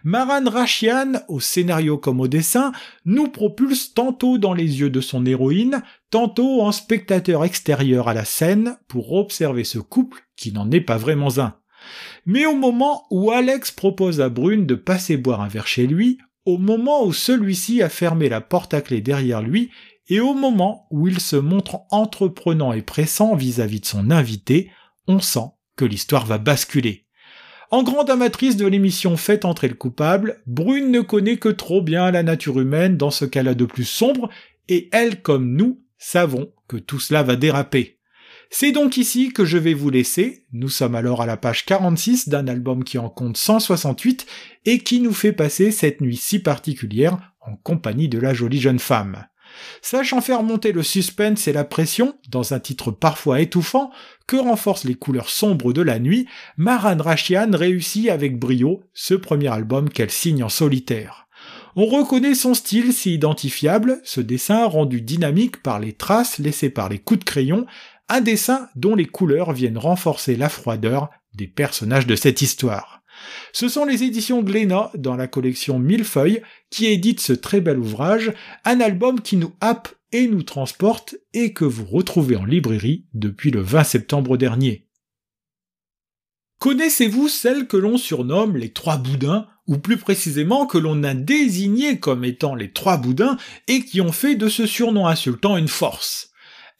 Maran 0.04 0.48
Rachian, 0.48 1.12
au 1.28 1.40
scénario 1.40 1.98
comme 1.98 2.20
au 2.20 2.28
dessin, 2.28 2.72
nous 3.04 3.28
propulse 3.28 3.92
tantôt 3.94 4.38
dans 4.38 4.54
les 4.54 4.80
yeux 4.80 4.90
de 4.90 5.00
son 5.00 5.26
héroïne, 5.26 5.82
tantôt 6.10 6.62
en 6.62 6.72
spectateur 6.72 7.44
extérieur 7.44 8.08
à 8.08 8.14
la 8.14 8.24
scène 8.24 8.76
pour 8.88 9.12
observer 9.12 9.64
ce 9.64 9.78
couple 9.78 10.22
qui 10.36 10.52
n'en 10.52 10.70
est 10.70 10.80
pas 10.80 10.96
vraiment 10.96 11.38
un. 11.38 11.54
Mais 12.26 12.46
au 12.46 12.54
moment 12.54 13.06
où 13.10 13.30
Alex 13.30 13.70
propose 13.70 14.20
à 14.20 14.28
Brune 14.28 14.66
de 14.66 14.74
passer 14.74 15.16
boire 15.16 15.40
un 15.40 15.48
verre 15.48 15.66
chez 15.66 15.86
lui, 15.86 16.18
au 16.46 16.58
moment 16.58 17.04
où 17.04 17.12
celui-ci 17.12 17.82
a 17.82 17.88
fermé 17.88 18.28
la 18.28 18.40
porte 18.40 18.74
à 18.74 18.80
clé 18.80 19.00
derrière 19.00 19.42
lui, 19.42 19.70
et 20.10 20.20
au 20.20 20.34
moment 20.34 20.88
où 20.90 21.06
il 21.06 21.20
se 21.20 21.36
montre 21.36 21.82
entreprenant 21.90 22.72
et 22.72 22.82
pressant 22.82 23.36
vis-à-vis 23.36 23.80
de 23.80 23.86
son 23.86 24.10
invité, 24.10 24.70
on 25.06 25.20
sent 25.20 25.52
que 25.76 25.84
l'histoire 25.84 26.26
va 26.26 26.38
basculer. 26.38 27.06
En 27.70 27.84
grande 27.84 28.10
amatrice 28.10 28.56
de 28.56 28.66
l'émission 28.66 29.16
Faites 29.16 29.44
entrer 29.44 29.68
le 29.68 29.74
coupable, 29.74 30.42
Brune 30.46 30.90
ne 30.90 31.00
connaît 31.00 31.36
que 31.36 31.48
trop 31.48 31.80
bien 31.80 32.10
la 32.10 32.24
nature 32.24 32.58
humaine 32.58 32.96
dans 32.96 33.12
ce 33.12 33.24
qu'elle 33.24 33.46
a 33.46 33.54
de 33.54 33.64
plus 33.64 33.84
sombre, 33.84 34.28
et 34.68 34.88
elle 34.92 35.22
comme 35.22 35.54
nous 35.54 35.80
savons 35.96 36.52
que 36.66 36.76
tout 36.76 36.98
cela 36.98 37.22
va 37.22 37.36
déraper. 37.36 38.00
C'est 38.50 38.72
donc 38.72 38.96
ici 38.96 39.32
que 39.32 39.44
je 39.44 39.58
vais 39.58 39.74
vous 39.74 39.90
laisser, 39.90 40.44
nous 40.52 40.68
sommes 40.68 40.96
alors 40.96 41.22
à 41.22 41.26
la 41.26 41.36
page 41.36 41.64
46 41.66 42.28
d'un 42.28 42.48
album 42.48 42.82
qui 42.82 42.98
en 42.98 43.08
compte 43.08 43.36
168 43.36 44.26
et 44.64 44.80
qui 44.80 45.00
nous 45.00 45.12
fait 45.12 45.32
passer 45.32 45.70
cette 45.70 46.00
nuit 46.00 46.16
si 46.16 46.40
particulière 46.40 47.32
en 47.40 47.54
compagnie 47.54 48.08
de 48.08 48.18
la 48.18 48.34
jolie 48.34 48.60
jeune 48.60 48.80
femme. 48.80 49.24
Sachant 49.82 50.20
faire 50.20 50.42
monter 50.42 50.72
le 50.72 50.82
suspense 50.82 51.48
et 51.48 51.52
la 51.52 51.64
pression, 51.64 52.14
dans 52.28 52.54
un 52.54 52.60
titre 52.60 52.90
parfois 52.90 53.40
étouffant, 53.40 53.90
que 54.26 54.36
renforcent 54.36 54.84
les 54.84 54.94
couleurs 54.94 55.28
sombres 55.28 55.72
de 55.72 55.82
la 55.82 55.98
nuit, 55.98 56.26
Maran 56.56 56.98
Rachian 56.98 57.50
réussit 57.52 58.08
avec 58.08 58.38
brio 58.38 58.82
ce 58.94 59.14
premier 59.14 59.48
album 59.48 59.88
qu'elle 59.88 60.10
signe 60.10 60.44
en 60.44 60.48
solitaire. 60.48 61.26
On 61.76 61.86
reconnaît 61.86 62.34
son 62.34 62.54
style 62.54 62.92
si 62.92 63.14
identifiable, 63.14 64.00
ce 64.04 64.20
dessin 64.20 64.66
rendu 64.66 65.00
dynamique 65.00 65.62
par 65.62 65.78
les 65.78 65.92
traces 65.92 66.38
laissées 66.38 66.70
par 66.70 66.88
les 66.88 66.98
coups 66.98 67.20
de 67.20 67.24
crayon, 67.24 67.66
un 68.08 68.20
dessin 68.20 68.68
dont 68.74 68.96
les 68.96 69.06
couleurs 69.06 69.52
viennent 69.52 69.78
renforcer 69.78 70.36
la 70.36 70.48
froideur 70.48 71.10
des 71.34 71.46
personnages 71.46 72.06
de 72.06 72.16
cette 72.16 72.42
histoire. 72.42 72.99
Ce 73.52 73.68
sont 73.68 73.84
les 73.84 74.04
éditions 74.04 74.42
Glénat 74.42 74.90
dans 74.94 75.16
la 75.16 75.26
collection 75.26 75.78
Millefeuille 75.78 76.42
qui 76.70 76.86
éditent 76.86 77.20
ce 77.20 77.32
très 77.32 77.60
bel 77.60 77.78
ouvrage, 77.78 78.32
un 78.64 78.80
album 78.80 79.20
qui 79.20 79.36
nous 79.36 79.52
happe 79.60 79.88
et 80.12 80.26
nous 80.26 80.42
transporte 80.42 81.14
et 81.32 81.52
que 81.52 81.64
vous 81.64 81.84
retrouvez 81.84 82.36
en 82.36 82.44
librairie 82.44 83.06
depuis 83.14 83.50
le 83.50 83.60
20 83.60 83.84
septembre 83.84 84.36
dernier. 84.36 84.86
Connaissez-vous 86.58 87.28
celles 87.28 87.66
que 87.66 87.78
l'on 87.78 87.96
surnomme 87.96 88.56
les 88.56 88.70
trois 88.70 88.98
boudins, 88.98 89.46
ou 89.66 89.78
plus 89.78 89.96
précisément 89.96 90.66
que 90.66 90.78
l'on 90.78 91.04
a 91.04 91.14
désignées 91.14 92.00
comme 92.00 92.24
étant 92.24 92.54
les 92.54 92.72
trois 92.72 92.98
boudins 92.98 93.38
et 93.66 93.82
qui 93.82 94.00
ont 94.00 94.12
fait 94.12 94.34
de 94.34 94.48
ce 94.48 94.66
surnom 94.66 95.06
insultant 95.06 95.56
une 95.56 95.68
force? 95.68 96.32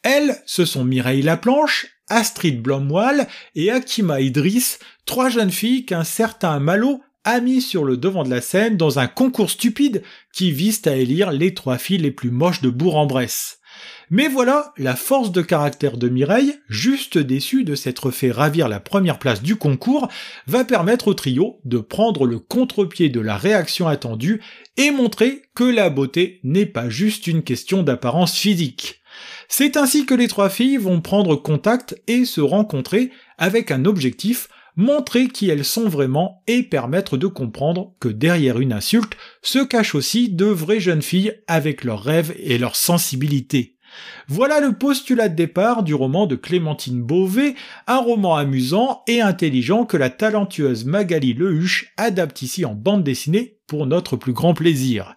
Elles, 0.03 0.41
ce 0.45 0.65
sont 0.65 0.83
Mireille 0.83 1.21
Laplanche, 1.21 1.87
Astrid 2.11 2.61
Blomwall 2.61 3.27
et 3.55 3.71
Akima 3.71 4.21
Idris, 4.21 4.77
trois 5.05 5.29
jeunes 5.29 5.51
filles 5.51 5.85
qu'un 5.85 6.03
certain 6.03 6.59
Malo 6.59 7.01
a 7.23 7.39
mis 7.39 7.61
sur 7.61 7.83
le 7.83 7.97
devant 7.97 8.23
de 8.23 8.29
la 8.29 8.41
scène 8.41 8.77
dans 8.77 8.99
un 8.99 9.07
concours 9.07 9.49
stupide 9.49 10.03
qui 10.33 10.51
vise 10.51 10.81
à 10.87 10.95
élire 10.95 11.31
les 11.31 11.53
trois 11.53 11.77
filles 11.77 11.99
les 11.99 12.11
plus 12.11 12.31
moches 12.31 12.61
de 12.61 12.69
Bourg-en-Bresse. 12.69 13.59
Mais 14.09 14.27
voilà, 14.27 14.73
la 14.77 14.97
force 14.97 15.31
de 15.31 15.41
caractère 15.41 15.95
de 15.95 16.09
Mireille, 16.09 16.55
juste 16.67 17.17
déçue 17.17 17.63
de 17.63 17.75
s'être 17.75 18.11
fait 18.11 18.31
ravir 18.31 18.67
la 18.67 18.81
première 18.81 19.19
place 19.19 19.41
du 19.41 19.55
concours, 19.55 20.09
va 20.47 20.65
permettre 20.65 21.07
au 21.07 21.13
trio 21.13 21.61
de 21.63 21.77
prendre 21.77 22.25
le 22.25 22.39
contre-pied 22.39 23.07
de 23.07 23.21
la 23.21 23.37
réaction 23.37 23.87
attendue 23.87 24.41
et 24.75 24.91
montrer 24.91 25.43
que 25.55 25.63
la 25.63 25.89
beauté 25.89 26.41
n'est 26.43 26.65
pas 26.65 26.89
juste 26.89 27.27
une 27.27 27.43
question 27.43 27.83
d'apparence 27.83 28.35
physique. 28.35 29.00
C'est 29.47 29.77
ainsi 29.77 30.05
que 30.05 30.13
les 30.13 30.27
trois 30.27 30.49
filles 30.49 30.77
vont 30.77 31.01
prendre 31.01 31.35
contact 31.35 31.95
et 32.07 32.25
se 32.25 32.41
rencontrer 32.41 33.11
avec 33.37 33.71
un 33.71 33.85
objectif, 33.85 34.49
montrer 34.75 35.27
qui 35.27 35.49
elles 35.49 35.65
sont 35.65 35.89
vraiment 35.89 36.43
et 36.47 36.63
permettre 36.63 37.17
de 37.17 37.27
comprendre 37.27 37.93
que 37.99 38.07
derrière 38.07 38.59
une 38.59 38.73
insulte 38.73 39.17
se 39.41 39.59
cachent 39.59 39.95
aussi 39.95 40.29
de 40.29 40.45
vraies 40.45 40.79
jeunes 40.79 41.01
filles 41.01 41.33
avec 41.47 41.83
leurs 41.83 42.03
rêves 42.03 42.33
et 42.37 42.57
leurs 42.57 42.75
sensibilités. 42.75 43.77
Voilà 44.27 44.59
le 44.59 44.73
postulat 44.73 45.29
de 45.29 45.35
départ 45.35 45.83
du 45.83 45.93
roman 45.93 46.25
de 46.25 46.35
Clémentine 46.35 47.01
Beauvais, 47.01 47.55
un 47.87 47.97
roman 47.97 48.35
amusant 48.35 49.03
et 49.07 49.21
intelligent 49.21 49.85
que 49.85 49.97
la 49.97 50.09
talentueuse 50.09 50.85
Magali 50.85 51.33
Lehuche 51.33 51.93
adapte 51.97 52.41
ici 52.41 52.63
en 52.63 52.73
bande 52.73 53.03
dessinée 53.03 53.57
pour 53.67 53.85
notre 53.85 54.15
plus 54.15 54.33
grand 54.33 54.53
plaisir. 54.53 55.15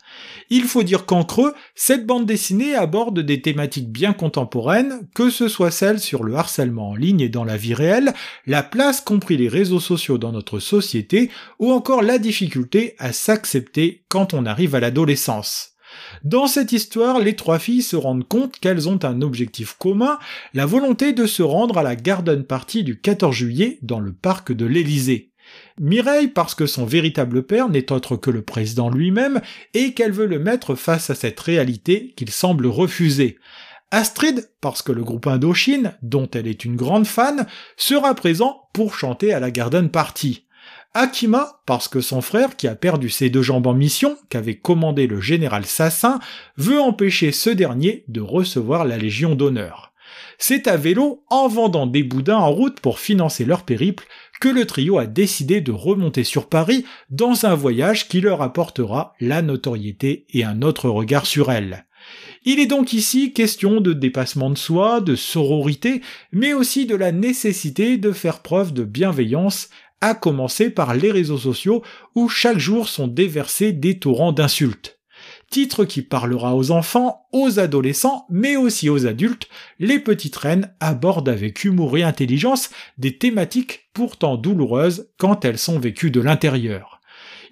Il 0.50 0.64
faut 0.64 0.82
dire 0.82 1.06
qu'en 1.06 1.24
creux, 1.24 1.54
cette 1.74 2.06
bande 2.06 2.26
dessinée 2.26 2.74
aborde 2.74 3.20
des 3.20 3.40
thématiques 3.40 3.90
bien 3.90 4.12
contemporaines, 4.12 5.08
que 5.14 5.30
ce 5.30 5.48
soit 5.48 5.70
celles 5.70 6.00
sur 6.00 6.24
le 6.24 6.34
harcèlement 6.34 6.90
en 6.90 6.94
ligne 6.94 7.20
et 7.20 7.28
dans 7.28 7.44
la 7.44 7.56
vie 7.56 7.74
réelle, 7.74 8.12
la 8.46 8.62
place 8.62 9.00
compris 9.00 9.36
les 9.36 9.48
réseaux 9.48 9.80
sociaux 9.80 10.18
dans 10.18 10.32
notre 10.32 10.58
société, 10.58 11.30
ou 11.58 11.72
encore 11.72 12.02
la 12.02 12.18
difficulté 12.18 12.94
à 12.98 13.12
s'accepter 13.12 14.04
quand 14.08 14.34
on 14.34 14.46
arrive 14.46 14.74
à 14.74 14.80
l'adolescence. 14.80 15.74
Dans 16.24 16.46
cette 16.46 16.72
histoire, 16.72 17.20
les 17.20 17.36
trois 17.36 17.58
filles 17.58 17.82
se 17.82 17.96
rendent 17.96 18.26
compte 18.26 18.58
qu'elles 18.58 18.88
ont 18.88 19.04
un 19.04 19.22
objectif 19.22 19.74
commun, 19.78 20.18
la 20.52 20.66
volonté 20.66 21.12
de 21.12 21.26
se 21.26 21.42
rendre 21.42 21.78
à 21.78 21.82
la 21.82 21.96
garden 21.96 22.44
party 22.44 22.82
du 22.82 23.00
14 23.00 23.34
juillet 23.34 23.78
dans 23.82 24.00
le 24.00 24.12
parc 24.12 24.52
de 24.52 24.66
l'Élysée. 24.66 25.33
Mireille 25.78 26.28
parce 26.28 26.54
que 26.54 26.66
son 26.66 26.84
véritable 26.84 27.42
père 27.44 27.68
n'est 27.68 27.92
autre 27.92 28.16
que 28.16 28.30
le 28.30 28.42
président 28.42 28.90
lui-même 28.90 29.40
et 29.74 29.92
qu'elle 29.92 30.12
veut 30.12 30.26
le 30.26 30.38
mettre 30.38 30.74
face 30.74 31.10
à 31.10 31.14
cette 31.14 31.40
réalité 31.40 32.14
qu'il 32.16 32.30
semble 32.30 32.66
refuser. 32.66 33.38
Astrid 33.90 34.50
parce 34.60 34.82
que 34.82 34.92
le 34.92 35.04
groupe 35.04 35.26
Indochine, 35.26 35.94
dont 36.02 36.28
elle 36.32 36.48
est 36.48 36.64
une 36.64 36.76
grande 36.76 37.06
fan, 37.06 37.46
sera 37.76 38.14
présent 38.14 38.68
pour 38.72 38.94
chanter 38.94 39.32
à 39.32 39.40
la 39.40 39.50
Garden 39.50 39.88
Party. 39.88 40.46
Akima, 40.94 41.60
parce 41.66 41.88
que 41.88 42.00
son 42.00 42.20
frère, 42.20 42.56
qui 42.56 42.68
a 42.68 42.76
perdu 42.76 43.10
ses 43.10 43.28
deux 43.28 43.42
jambes 43.42 43.66
en 43.66 43.74
mission, 43.74 44.16
qu'avait 44.28 44.56
commandé 44.56 45.08
le 45.08 45.20
général 45.20 45.66
Sassin, 45.66 46.20
veut 46.56 46.80
empêcher 46.80 47.32
ce 47.32 47.50
dernier 47.50 48.04
de 48.06 48.20
recevoir 48.20 48.84
la 48.84 48.96
Légion 48.96 49.34
d'honneur. 49.34 49.93
C'est 50.38 50.66
à 50.66 50.76
vélo, 50.76 51.25
en 51.28 51.49
vendant 51.49 51.87
des 51.87 52.02
boudins 52.02 52.38
en 52.38 52.50
route 52.50 52.80
pour 52.80 52.99
financer 52.99 53.44
leur 53.44 53.64
périple, 53.64 54.06
que 54.40 54.49
le 54.49 54.66
trio 54.66 54.99
a 54.99 55.06
décidé 55.06 55.61
de 55.61 55.73
remonter 55.73 56.25
sur 56.25 56.49
Paris 56.49 56.85
dans 57.11 57.47
un 57.47 57.54
voyage 57.54 58.09
qui 58.09 58.21
leur 58.21 58.42
apportera 58.42 59.14
la 59.21 59.42
notoriété 59.42 60.26
et 60.30 60.44
un 60.44 60.62
autre 60.62 60.88
regard 60.88 61.26
sur 61.26 61.50
elle. 61.50 61.87
Il 62.44 62.61
est 62.61 62.66
donc 62.66 62.92
ici 62.92 63.33
question 63.33 63.80
de 63.80 63.92
dépassement 63.92 64.50
de 64.50 64.59
soi, 64.59 65.00
de 65.00 65.16
sororité, 65.16 66.02
mais 66.33 66.52
aussi 66.52 66.85
de 66.85 66.94
la 66.94 67.12
nécessité 67.12 67.97
de 67.97 68.12
faire 68.12 68.40
preuve 68.40 68.75
de 68.75 68.85
bienveillance 68.85 69.71
à 70.00 70.14
commencer 70.14 70.68
par 70.68 70.94
les 70.94 71.11
réseaux 71.11 71.38
sociaux 71.38 71.83
où 72.14 72.28
chaque 72.28 72.59
jour 72.59 72.88
sont 72.88 73.09
déversés 73.09 73.73
des 73.73 73.99
torrents 73.99 74.33
d'insultes. 74.33 74.99
Titre 75.50 75.84
qui 75.84 76.02
parlera 76.02 76.56
aux 76.56 76.70
enfants, 76.70 77.26
aux 77.32 77.58
adolescents, 77.58 78.26
mais 78.30 78.56
aussi 78.56 78.88
aux 78.88 79.06
adultes, 79.06 79.48
les 79.78 79.98
petites 79.98 80.36
reines 80.36 80.74
abordent 80.80 81.28
avec 81.28 81.64
humour 81.64 81.96
et 81.96 82.02
intelligence 82.02 82.70
des 82.98 83.18
thématiques 83.18 83.88
pourtant 83.92 84.36
douloureuses 84.36 85.10
quand 85.18 85.44
elles 85.44 85.58
sont 85.58 85.78
vécues 85.78 86.10
de 86.10 86.20
l'intérieur. 86.20 87.00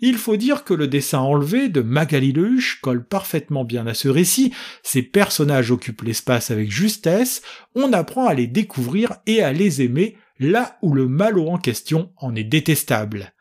Il 0.04 0.16
faut 0.16 0.36
dire 0.36 0.64
que 0.64 0.74
le 0.74 0.88
dessin 0.88 1.20
enlevé 1.20 1.68
de 1.68 1.80
Magali 1.80 2.34
colle 2.82 3.04
parfaitement 3.04 3.64
bien 3.64 3.86
à 3.86 3.94
ce 3.94 4.08
récit, 4.08 4.52
ces 4.82 5.02
personnages 5.02 5.70
occupent 5.70 6.02
l'espace 6.02 6.50
avec 6.50 6.72
justesse, 6.72 7.40
on 7.76 7.92
apprend 7.92 8.26
à 8.26 8.34
les 8.34 8.48
découvrir 8.48 9.14
et 9.26 9.42
à 9.42 9.52
les 9.52 9.80
aimer 9.80 10.16
là 10.40 10.76
où 10.82 10.92
le 10.92 11.06
malot 11.06 11.48
en 11.48 11.58
question 11.58 12.10
en 12.16 12.34
est 12.34 12.42
détestable. 12.42 13.32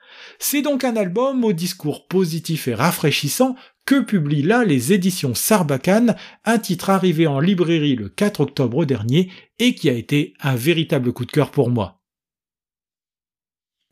C'est 0.43 0.63
donc 0.63 0.83
un 0.83 0.95
album 0.95 1.45
au 1.45 1.53
discours 1.53 2.07
positif 2.07 2.67
et 2.67 2.73
rafraîchissant 2.73 3.55
que 3.85 4.01
publient 4.01 4.41
là 4.41 4.65
les 4.65 4.91
éditions 4.91 5.35
Sarbacane, 5.35 6.15
un 6.45 6.57
titre 6.57 6.89
arrivé 6.89 7.27
en 7.27 7.39
librairie 7.39 7.95
le 7.95 8.09
4 8.09 8.41
octobre 8.41 8.83
dernier 8.85 9.29
et 9.59 9.75
qui 9.75 9.87
a 9.87 9.93
été 9.93 10.33
un 10.41 10.55
véritable 10.55 11.13
coup 11.13 11.25
de 11.25 11.31
cœur 11.31 11.51
pour 11.51 11.69
moi. 11.69 12.01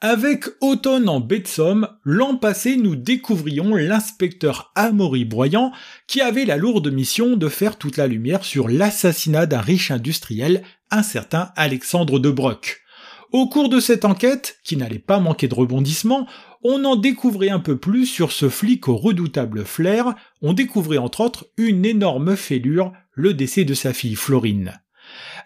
Avec 0.02 0.46
Automne 0.60 1.08
en 1.08 1.20
baie 1.20 1.44
l'an 2.04 2.36
passé 2.36 2.78
nous 2.78 2.96
découvrions 2.96 3.76
l'inspecteur 3.76 4.72
Amaury 4.74 5.26
Broyant 5.26 5.72
qui 6.08 6.20
avait 6.20 6.46
la 6.46 6.58
lourde 6.58 6.92
mission 6.92 7.38
de 7.38 7.48
faire 7.48 7.78
toute 7.78 7.98
la 7.98 8.08
lumière 8.08 8.44
sur 8.44 8.70
l'assassinat 8.70 9.46
d'un 9.46 9.62
riche 9.62 9.92
industriel, 9.92 10.64
un 10.90 11.04
certain 11.04 11.52
Alexandre 11.56 12.18
de. 12.18 12.36
Au 13.32 13.48
cours 13.48 13.70
de 13.70 13.80
cette 13.80 14.06
enquête, 14.06 14.58
qui 14.64 14.76
n'allait 14.76 14.98
pas 14.98 15.20
manquer 15.20 15.48
de 15.48 15.54
rebondissements, 15.54 16.28
on 16.64 16.84
en 16.84 16.96
découvrait 16.96 17.50
un 17.50 17.60
peu 17.60 17.78
plus 17.78 18.08
sur 18.08 18.32
ce 18.32 18.50
flic 18.50 18.88
au 18.88 18.98
redoutable 18.98 19.66
flair, 19.66 20.16
on 20.42 20.54
découvrait 20.54 20.98
entre 20.98 21.22
autres 21.22 21.46
une 21.56 21.86
énorme 21.86 22.36
fêlure, 22.36 22.92
le 23.14 23.36
décès 23.36 23.66
de 23.66 23.76
sa 23.76 23.94
fille 23.94 24.16
Florine. 24.16 24.82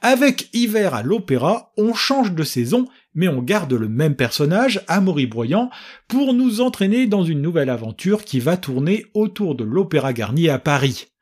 Avec 0.02 0.50
Hiver 0.54 0.94
à 0.94 1.04
l'opéra, 1.04 1.74
on 1.78 1.94
change 1.94 2.32
de 2.32 2.44
saison, 2.44 2.88
mais 3.16 3.28
on 3.28 3.42
garde 3.42 3.74
le 3.74 3.90
même 3.90 4.16
personnage, 4.16 4.82
Amaury 4.88 5.28
Broyant, 5.28 5.70
pour 6.08 6.34
nous 6.34 6.62
entraîner 6.62 7.06
dans 7.06 7.24
une 7.24 7.42
nouvelle 7.42 7.70
aventure 7.70 8.24
qui 8.24 8.40
va 8.40 8.56
tourner 8.56 9.08
autour 9.14 9.56
de 9.56 9.66
l'Opéra 9.66 10.14
Garnier 10.14 10.50
à 10.50 10.60
Paris. 10.60 11.13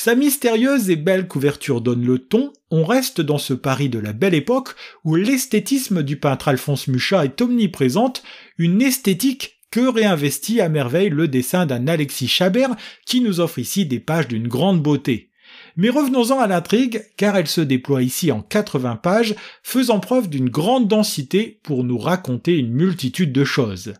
Sa 0.00 0.14
mystérieuse 0.14 0.90
et 0.90 0.96
belle 0.96 1.26
couverture 1.26 1.80
donne 1.80 2.06
le 2.06 2.20
ton, 2.20 2.52
on 2.70 2.84
reste 2.84 3.20
dans 3.20 3.36
ce 3.36 3.52
Paris 3.52 3.88
de 3.88 3.98
la 3.98 4.12
belle 4.12 4.32
époque 4.32 4.76
où 5.02 5.16
l'esthétisme 5.16 6.04
du 6.04 6.16
peintre 6.20 6.46
Alphonse 6.46 6.86
Mucha 6.86 7.24
est 7.24 7.42
omniprésente, 7.42 8.22
une 8.58 8.80
esthétique 8.80 9.58
que 9.72 9.80
réinvestit 9.80 10.60
à 10.60 10.68
merveille 10.68 11.08
le 11.08 11.26
dessin 11.26 11.66
d'un 11.66 11.88
Alexis 11.88 12.28
Chabert 12.28 12.76
qui 13.06 13.20
nous 13.20 13.40
offre 13.40 13.58
ici 13.58 13.86
des 13.86 13.98
pages 13.98 14.28
d'une 14.28 14.46
grande 14.46 14.80
beauté. 14.80 15.32
Mais 15.74 15.88
revenons-en 15.88 16.38
à 16.38 16.46
l'intrigue, 16.46 17.02
car 17.16 17.36
elle 17.36 17.48
se 17.48 17.60
déploie 17.60 18.04
ici 18.04 18.30
en 18.30 18.40
80 18.40 18.94
pages, 19.02 19.34
faisant 19.64 19.98
preuve 19.98 20.28
d'une 20.28 20.48
grande 20.48 20.86
densité 20.86 21.58
pour 21.64 21.82
nous 21.82 21.98
raconter 21.98 22.56
une 22.56 22.72
multitude 22.72 23.32
de 23.32 23.44
choses. 23.44 23.94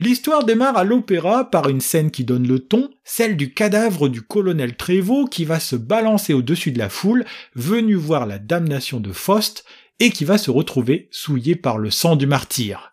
L'histoire 0.00 0.44
démarre 0.44 0.76
à 0.76 0.84
l'opéra 0.84 1.50
par 1.50 1.68
une 1.68 1.80
scène 1.80 2.12
qui 2.12 2.24
donne 2.24 2.46
le 2.46 2.60
ton, 2.60 2.90
celle 3.02 3.36
du 3.36 3.52
cadavre 3.52 4.08
du 4.08 4.22
colonel 4.22 4.76
Trévaux 4.76 5.24
qui 5.24 5.44
va 5.44 5.58
se 5.58 5.74
balancer 5.74 6.34
au-dessus 6.34 6.70
de 6.70 6.78
la 6.78 6.88
foule, 6.88 7.24
venu 7.56 7.94
voir 7.94 8.26
la 8.26 8.38
damnation 8.38 9.00
de 9.00 9.12
Faust, 9.12 9.64
et 9.98 10.10
qui 10.10 10.24
va 10.24 10.38
se 10.38 10.52
retrouver 10.52 11.08
souillé 11.10 11.56
par 11.56 11.78
le 11.78 11.90
sang 11.90 12.14
du 12.14 12.26
martyr. 12.26 12.92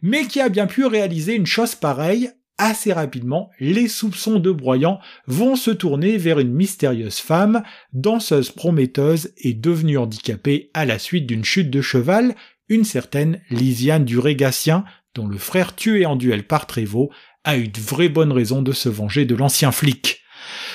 Mais 0.00 0.26
qui 0.26 0.40
a 0.40 0.48
bien 0.48 0.66
pu 0.66 0.86
réaliser 0.86 1.34
une 1.34 1.46
chose 1.46 1.74
pareille, 1.74 2.30
assez 2.56 2.94
rapidement, 2.94 3.50
les 3.60 3.86
soupçons 3.86 4.38
de 4.38 4.50
Broyant 4.50 5.00
vont 5.26 5.54
se 5.54 5.70
tourner 5.70 6.16
vers 6.16 6.38
une 6.38 6.52
mystérieuse 6.52 7.18
femme, 7.18 7.62
danseuse 7.92 8.50
prometteuse 8.50 9.32
et 9.36 9.52
devenue 9.52 9.98
handicapée 9.98 10.70
à 10.72 10.86
la 10.86 10.98
suite 10.98 11.26
d'une 11.26 11.44
chute 11.44 11.70
de 11.70 11.82
cheval, 11.82 12.34
une 12.68 12.84
certaine 12.84 13.40
Lisiane 13.50 14.04
du 14.04 14.18
dont 15.14 15.26
le 15.26 15.38
frère 15.38 15.74
tué 15.74 16.06
en 16.06 16.16
duel 16.16 16.46
par 16.46 16.66
Trévaux 16.66 17.10
a 17.44 17.56
eu 17.56 17.68
de 17.68 17.80
vraies 17.80 18.08
bonnes 18.08 18.32
raisons 18.32 18.62
de 18.62 18.72
se 18.72 18.88
venger 18.88 19.24
de 19.24 19.34
l'ancien 19.34 19.72
flic. 19.72 20.22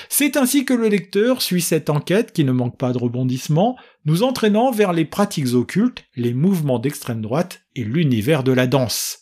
C'est 0.08 0.36
ainsi 0.36 0.64
que 0.64 0.74
le 0.74 0.88
lecteur 0.88 1.42
suit 1.42 1.62
cette 1.62 1.90
enquête 1.90 2.32
qui 2.32 2.44
ne 2.44 2.52
manque 2.52 2.78
pas 2.78 2.92
de 2.92 2.98
rebondissements, 2.98 3.76
nous 4.04 4.22
entraînant 4.22 4.70
vers 4.70 4.92
les 4.92 5.04
pratiques 5.04 5.54
occultes, 5.54 6.04
les 6.16 6.34
mouvements 6.34 6.78
d'extrême 6.78 7.22
droite 7.22 7.62
et 7.74 7.84
l'univers 7.84 8.44
de 8.44 8.52
la 8.52 8.66
danse. 8.66 9.20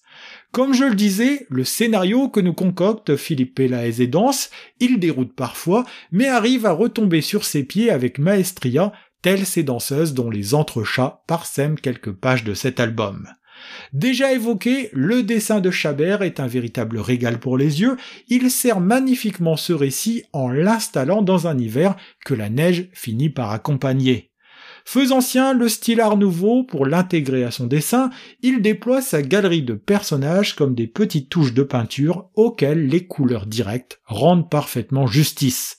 Comme 0.51 0.75
je 0.75 0.85
le 0.85 0.95
disais, 0.95 1.47
le 1.49 1.65
scénario 1.65 2.29
que 2.29 2.41
nous 2.41 2.53
concocte 2.53 3.17
Philippe 3.17 3.55
Pelaez 3.55 4.03
et 4.03 4.07
Danse, 4.07 4.51
il 4.81 4.99
déroute 4.99 5.35
parfois, 5.35 5.87
mais 6.11 6.29
arrive 6.29 6.67
à 6.67 6.73
retomber 6.73 7.23
sur 7.23 7.45
ses 7.45 7.65
pieds 7.65 7.91
avec 7.91 8.19
maestria, 8.19 8.93
telles 9.23 9.47
ces 9.47 9.63
danseuses 9.63 10.13
dont 10.13 10.29
les 10.29 10.53
entrechats 10.53 11.23
parsèment 11.27 11.79
quelques 11.79 12.13
pages 12.13 12.45
de 12.45 12.53
cet 12.53 12.81
album. 12.81 13.29
Déjà 13.93 14.33
évoqué, 14.33 14.91
le 14.93 15.23
dessin 15.23 15.61
de 15.61 15.71
Chabert 15.71 16.23
est 16.23 16.41
un 16.41 16.47
véritable 16.47 16.99
régal 16.99 17.39
pour 17.39 17.57
les 17.57 17.81
yeux, 17.81 17.97
il 18.29 18.51
sert 18.51 18.81
magnifiquement 18.81 19.57
ce 19.57 19.73
récit 19.73 20.25
en 20.33 20.49
l'installant 20.49 21.23
dans 21.23 21.47
un 21.47 21.59
hiver 21.59 21.97
que 22.25 22.35
la 22.35 22.49
neige 22.49 22.89
finit 22.93 23.31
par 23.31 23.51
accompagner. 23.53 24.32
Faisant 24.85 25.21
sien 25.21 25.55
le 25.55 25.69
style 25.69 26.01
art 26.01 26.17
nouveau 26.17 26.65
pour 26.65 26.87
l'intégrer 26.87 27.45
à 27.45 27.51
son 27.51 27.67
dessin, 27.67 28.11
il 28.43 28.63
déploie 28.63 29.01
sa 29.01 29.23
galerie 29.23 29.63
de 29.63 29.75
personnages 29.75 30.55
comme 30.55 30.75
des 30.75 30.87
petites 30.87 31.29
touches 31.29 31.55
de 31.55 31.63
peinture 31.63 32.29
auxquelles 32.35 32.87
les 32.87 33.07
couleurs 33.07 33.47
directes 33.47 34.01
rendent 34.07 34.51
parfaitement 34.51 35.07
justice. 35.07 35.79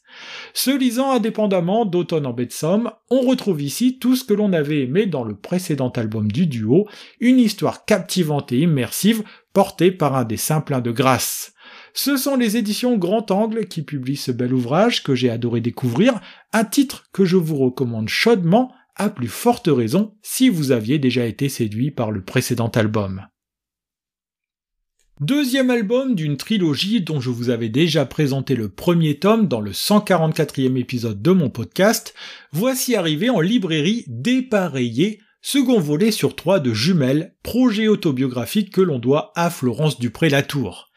Se 0.54 0.72
lisant 0.72 1.12
indépendamment 1.12 1.86
d'Automne 1.86 2.28
en 2.28 2.34
baie 2.34 2.46
de 2.46 2.52
Somme, 2.52 2.92
on 3.10 3.22
retrouve 3.22 3.62
ici 3.62 3.98
tout 4.00 4.16
ce 4.16 4.24
que 4.24 4.34
l'on 4.34 4.54
avait 4.54 4.84
aimé 4.84 5.06
dans 5.06 5.24
le 5.24 5.36
précédent 5.36 5.90
album 5.90 6.32
du 6.32 6.46
duo, 6.48 6.88
une 7.20 7.40
histoire 7.40 7.86
captivante 7.86 8.52
et 8.52 8.60
immersive 8.60 9.24
portée 9.54 9.92
par 9.92 10.16
un 10.16 10.24
dessin 10.24 10.62
plein 10.62 10.82
de 10.82 10.92
grâce. 10.92 11.54
Ce 11.96 12.18
sont 12.18 12.36
les 12.36 12.58
éditions 12.58 12.98
Grand 12.98 13.30
Angle 13.32 13.68
qui 13.68 13.84
publient 13.84 14.18
ce 14.18 14.32
bel 14.32 14.54
ouvrage 14.54 15.04
que 15.04 15.16
j'ai 15.16 15.30
adoré 15.30 15.62
découvrir, 15.62 16.20
un 16.52 16.64
titre 16.64 17.06
que 17.14 17.26
je 17.26 17.38
vous 17.38 17.58
recommande 17.58 18.10
chaudement, 18.10 18.72
à 18.96 19.10
plus 19.10 19.28
forte 19.28 19.70
raison 19.72 20.16
si 20.22 20.50
vous 20.50 20.72
aviez 20.72 21.00
déjà 21.00 21.26
été 21.26 21.50
séduit 21.50 21.92
par 21.92 22.12
le 22.12 22.24
précédent 22.24 22.70
album. 22.70 23.28
Deuxième 25.20 25.70
album 25.70 26.16
d'une 26.16 26.38
trilogie 26.38 27.02
dont 27.02 27.22
je 27.22 27.30
vous 27.30 27.50
avais 27.50 27.70
déjà 27.70 28.06
présenté 28.06 28.56
le 28.56 28.68
premier 28.70 29.20
tome 29.20 29.48
dans 29.48 29.62
le 29.62 29.72
144e 29.72 30.76
épisode 30.76 31.22
de 31.22 31.32
mon 31.32 31.50
podcast, 31.50 32.16
voici 32.52 32.96
arrivé 32.96 33.30
en 33.30 33.40
librairie 33.40 34.06
Dépareillé, 34.08 35.22
second 35.42 35.80
volet 35.80 36.12
sur 36.12 36.36
trois 36.36 36.60
de 36.60 36.74
Jumelles, 36.74 37.36
projet 37.44 37.88
autobiographique 37.88 38.74
que 38.74 38.82
l'on 38.82 38.98
doit 38.98 39.32
à 39.36 39.52
Florence 39.52 40.00
Dupré-Latour. 40.00 40.92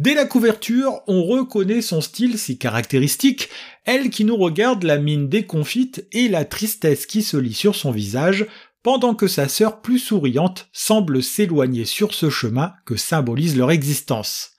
Dès 0.00 0.14
la 0.14 0.24
couverture, 0.24 1.02
on 1.08 1.24
reconnaît 1.24 1.82
son 1.82 2.00
style 2.00 2.38
si 2.38 2.56
caractéristique, 2.56 3.50
elle 3.84 4.08
qui 4.08 4.24
nous 4.24 4.38
regarde 4.38 4.82
la 4.82 4.96
mine 4.96 5.28
déconfite 5.28 6.06
et 6.12 6.28
la 6.28 6.46
tristesse 6.46 7.04
qui 7.04 7.20
se 7.20 7.36
lit 7.36 7.52
sur 7.52 7.74
son 7.74 7.90
visage, 7.90 8.46
pendant 8.82 9.14
que 9.14 9.26
sa 9.26 9.46
sœur 9.46 9.82
plus 9.82 9.98
souriante 9.98 10.70
semble 10.72 11.22
s'éloigner 11.22 11.84
sur 11.84 12.14
ce 12.14 12.30
chemin 12.30 12.72
que 12.86 12.96
symbolise 12.96 13.58
leur 13.58 13.70
existence. 13.72 14.52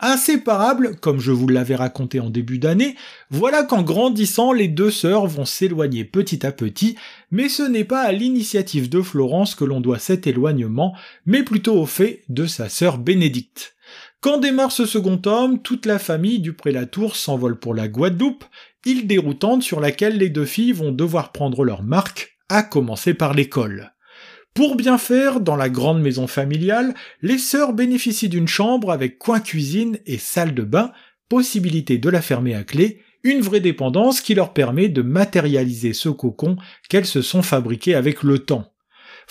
Inséparables, 0.00 0.96
comme 0.96 1.20
je 1.20 1.30
vous 1.30 1.46
l'avais 1.46 1.76
raconté 1.76 2.18
en 2.18 2.28
début 2.28 2.58
d'année, 2.58 2.96
voilà 3.30 3.62
qu'en 3.62 3.82
grandissant, 3.82 4.52
les 4.52 4.66
deux 4.66 4.90
sœurs 4.90 5.28
vont 5.28 5.44
s'éloigner 5.44 6.04
petit 6.04 6.44
à 6.44 6.50
petit, 6.50 6.96
mais 7.30 7.48
ce 7.48 7.62
n'est 7.62 7.84
pas 7.84 8.00
à 8.00 8.10
l'initiative 8.10 8.88
de 8.88 9.02
Florence 9.02 9.54
que 9.54 9.64
l'on 9.64 9.80
doit 9.80 10.00
cet 10.00 10.26
éloignement, 10.26 10.96
mais 11.26 11.44
plutôt 11.44 11.80
au 11.80 11.86
fait 11.86 12.22
de 12.28 12.46
sa 12.46 12.68
sœur 12.68 12.98
Bénédicte. 12.98 13.76
Quand 14.20 14.36
démarre 14.36 14.70
ce 14.70 14.84
second 14.84 15.16
tome, 15.16 15.62
toute 15.62 15.86
la 15.86 15.98
famille 15.98 16.40
du 16.40 16.52
Prélatour 16.52 17.16
s'envole 17.16 17.58
pour 17.58 17.74
la 17.74 17.88
Guadeloupe, 17.88 18.44
île 18.84 19.06
déroutante 19.06 19.62
sur 19.62 19.80
laquelle 19.80 20.18
les 20.18 20.28
deux 20.28 20.44
filles 20.44 20.72
vont 20.72 20.92
devoir 20.92 21.32
prendre 21.32 21.64
leur 21.64 21.82
marque, 21.82 22.36
à 22.50 22.62
commencer 22.62 23.14
par 23.14 23.32
l'école. 23.32 23.94
Pour 24.52 24.76
bien 24.76 24.98
faire, 24.98 25.40
dans 25.40 25.56
la 25.56 25.70
grande 25.70 26.02
maison 26.02 26.26
familiale, 26.26 26.94
les 27.22 27.38
sœurs 27.38 27.72
bénéficient 27.72 28.28
d'une 28.28 28.48
chambre 28.48 28.92
avec 28.92 29.18
coin 29.18 29.40
cuisine 29.40 29.98
et 30.04 30.18
salle 30.18 30.54
de 30.54 30.64
bain, 30.64 30.92
possibilité 31.30 31.96
de 31.96 32.10
la 32.10 32.20
fermer 32.20 32.54
à 32.54 32.62
clé, 32.62 33.00
une 33.22 33.40
vraie 33.40 33.60
dépendance 33.60 34.20
qui 34.20 34.34
leur 34.34 34.52
permet 34.52 34.90
de 34.90 35.00
matérialiser 35.00 35.94
ce 35.94 36.10
cocon 36.10 36.58
qu'elles 36.90 37.06
se 37.06 37.22
sont 37.22 37.42
fabriqués 37.42 37.94
avec 37.94 38.22
le 38.22 38.40
temps. 38.40 38.70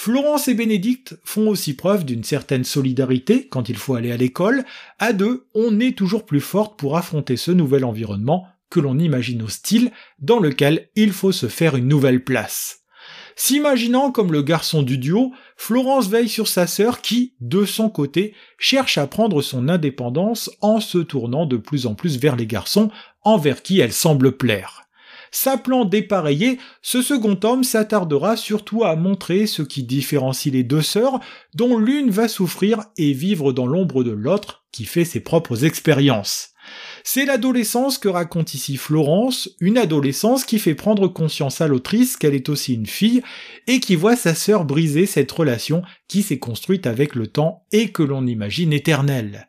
Florence 0.01 0.47
et 0.47 0.53
Bénédicte 0.53 1.19
font 1.25 1.49
aussi 1.49 1.73
preuve 1.73 2.05
d'une 2.05 2.23
certaine 2.23 2.63
solidarité 2.63 3.49
quand 3.49 3.67
il 3.67 3.75
faut 3.75 3.95
aller 3.95 4.13
à 4.13 4.15
l'école. 4.15 4.63
À 4.97 5.11
deux, 5.11 5.49
on 5.53 5.77
est 5.81 5.97
toujours 5.97 6.25
plus 6.25 6.39
forte 6.39 6.79
pour 6.79 6.95
affronter 6.95 7.35
ce 7.35 7.51
nouvel 7.51 7.83
environnement 7.83 8.47
que 8.69 8.79
l'on 8.79 8.97
imagine 8.97 9.41
hostile, 9.41 9.91
dans 10.19 10.39
lequel 10.39 10.87
il 10.95 11.11
faut 11.11 11.33
se 11.33 11.47
faire 11.49 11.75
une 11.75 11.89
nouvelle 11.89 12.23
place. 12.23 12.83
S'imaginant 13.35 14.09
comme 14.09 14.31
le 14.31 14.41
garçon 14.41 14.83
du 14.83 14.97
duo, 14.97 15.33
Florence 15.57 16.07
veille 16.07 16.29
sur 16.29 16.47
sa 16.47 16.65
sœur 16.65 17.01
qui, 17.01 17.33
de 17.41 17.65
son 17.65 17.89
côté, 17.89 18.33
cherche 18.57 18.97
à 18.97 19.05
prendre 19.05 19.41
son 19.41 19.67
indépendance 19.67 20.49
en 20.61 20.79
se 20.79 20.99
tournant 20.99 21.45
de 21.45 21.57
plus 21.57 21.87
en 21.87 21.93
plus 21.93 22.17
vers 22.19 22.37
les 22.37 22.47
garçons 22.47 22.89
envers 23.23 23.61
qui 23.61 23.81
elle 23.81 23.91
semble 23.91 24.37
plaire. 24.37 24.88
S'appelant 25.31 25.85
dépareillé, 25.85 26.59
ce 26.81 27.01
second 27.01 27.35
tome 27.35 27.63
s'attardera 27.63 28.35
surtout 28.35 28.83
à 28.83 28.95
montrer 28.95 29.45
ce 29.45 29.61
qui 29.61 29.83
différencie 29.83 30.53
les 30.53 30.63
deux 30.63 30.81
sœurs, 30.81 31.19
dont 31.53 31.77
l'une 31.77 32.09
va 32.09 32.27
souffrir 32.27 32.85
et 32.97 33.13
vivre 33.13 33.53
dans 33.53 33.67
l'ombre 33.67 34.03
de 34.03 34.11
l'autre, 34.11 34.63
qui 34.71 34.85
fait 34.85 35.05
ses 35.05 35.19
propres 35.19 35.65
expériences. 35.65 36.53
C'est 37.03 37.25
l'adolescence 37.25 37.97
que 37.97 38.09
raconte 38.09 38.53
ici 38.53 38.77
Florence, 38.77 39.49
une 39.59 39.77
adolescence 39.77 40.43
qui 40.45 40.59
fait 40.59 40.75
prendre 40.75 41.07
conscience 41.07 41.61
à 41.61 41.67
l'autrice 41.67 42.17
qu'elle 42.17 42.35
est 42.35 42.49
aussi 42.49 42.75
une 42.75 42.85
fille 42.85 43.23
et 43.67 43.79
qui 43.79 43.95
voit 43.95 44.15
sa 44.15 44.35
sœur 44.35 44.65
briser 44.65 45.05
cette 45.05 45.31
relation 45.31 45.81
qui 46.07 46.21
s'est 46.21 46.39
construite 46.39 46.85
avec 46.85 47.15
le 47.15 47.27
temps 47.27 47.65
et 47.71 47.91
que 47.91 48.03
l'on 48.03 48.27
imagine 48.27 48.73
éternelle. 48.73 49.48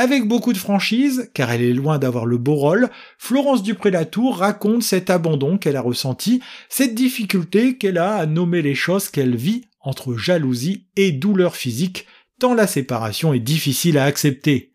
Avec 0.00 0.26
beaucoup 0.26 0.54
de 0.54 0.58
franchise, 0.58 1.30
car 1.34 1.50
elle 1.50 1.60
est 1.60 1.74
loin 1.74 1.98
d'avoir 1.98 2.24
le 2.24 2.38
beau 2.38 2.54
rôle, 2.54 2.88
Florence 3.18 3.62
Dupré-Latour 3.62 4.38
raconte 4.38 4.82
cet 4.82 5.10
abandon 5.10 5.58
qu'elle 5.58 5.76
a 5.76 5.82
ressenti, 5.82 6.40
cette 6.70 6.94
difficulté 6.94 7.76
qu'elle 7.76 7.98
a 7.98 8.14
à 8.14 8.24
nommer 8.24 8.62
les 8.62 8.74
choses 8.74 9.10
qu'elle 9.10 9.36
vit 9.36 9.66
entre 9.78 10.16
jalousie 10.16 10.86
et 10.96 11.12
douleur 11.12 11.54
physique, 11.54 12.06
tant 12.38 12.54
la 12.54 12.66
séparation 12.66 13.34
est 13.34 13.40
difficile 13.40 13.98
à 13.98 14.04
accepter. 14.04 14.69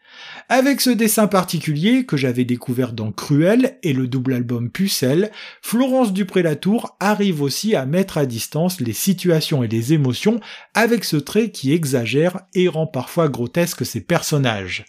Avec 0.48 0.82
ce 0.82 0.92
dessin 0.92 1.28
particulier 1.28 2.06
que 2.06 2.18
j'avais 2.18 2.46
découvert 2.46 2.94
dans 2.94 3.12
Cruel 3.12 3.80
et 3.82 3.94
le 3.94 4.08
double 4.08 4.34
album 4.34 4.70
Pucelle, 4.70 5.32
Florence 5.62 6.14
Dupré-Latour 6.14 6.96
arrive 7.00 7.42
aussi 7.42 7.76
à 7.76 7.86
mettre 7.86 8.18
à 8.18 8.26
distance 8.26 8.80
les 8.80 8.94
situations 8.94 9.64
et 9.64 9.68
les 9.68 9.94
émotions 9.94 10.40
avec 10.74 11.04
ce 11.04 11.18
trait 11.18 11.50
qui 11.50 11.74
exagère 11.74 12.42
et 12.54 12.68
rend 12.68 12.86
parfois 12.86 13.28
grotesque 13.28 13.86
ses 13.86 14.02
personnages. 14.02 14.86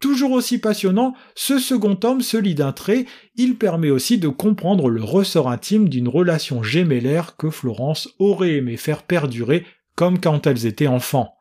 Toujours 0.00 0.32
aussi 0.32 0.58
passionnant, 0.58 1.14
ce 1.34 1.58
second 1.58 1.96
tome 1.96 2.20
se 2.20 2.36
lit 2.36 2.54
d'un 2.54 2.72
trait, 2.72 3.06
il 3.36 3.56
permet 3.56 3.90
aussi 3.90 4.18
de 4.18 4.28
comprendre 4.28 4.90
le 4.90 5.02
ressort 5.02 5.50
intime 5.50 5.88
d'une 5.88 6.08
relation 6.08 6.62
gémellaire 6.62 7.36
que 7.36 7.50
Florence 7.50 8.08
aurait 8.18 8.56
aimé 8.56 8.76
faire 8.76 9.02
perdurer 9.02 9.64
comme 9.94 10.20
quand 10.20 10.46
elles 10.46 10.66
étaient 10.66 10.86
enfants. 10.86 11.34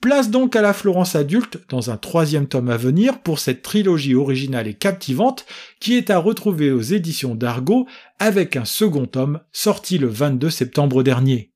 Place 0.00 0.30
donc 0.30 0.54
à 0.54 0.62
la 0.62 0.72
Florence 0.72 1.16
adulte 1.16 1.58
dans 1.68 1.90
un 1.90 1.96
troisième 1.96 2.46
tome 2.46 2.70
à 2.70 2.76
venir 2.76 3.20
pour 3.20 3.40
cette 3.40 3.62
trilogie 3.62 4.14
originale 4.14 4.68
et 4.68 4.74
captivante 4.74 5.44
qui 5.80 5.96
est 5.96 6.10
à 6.10 6.18
retrouver 6.18 6.70
aux 6.70 6.80
éditions 6.80 7.34
d'Argo 7.34 7.88
avec 8.20 8.54
un 8.54 8.64
second 8.64 9.06
tome 9.06 9.40
sorti 9.50 9.98
le 9.98 10.06
22 10.06 10.50
septembre 10.50 11.02
dernier. 11.02 11.52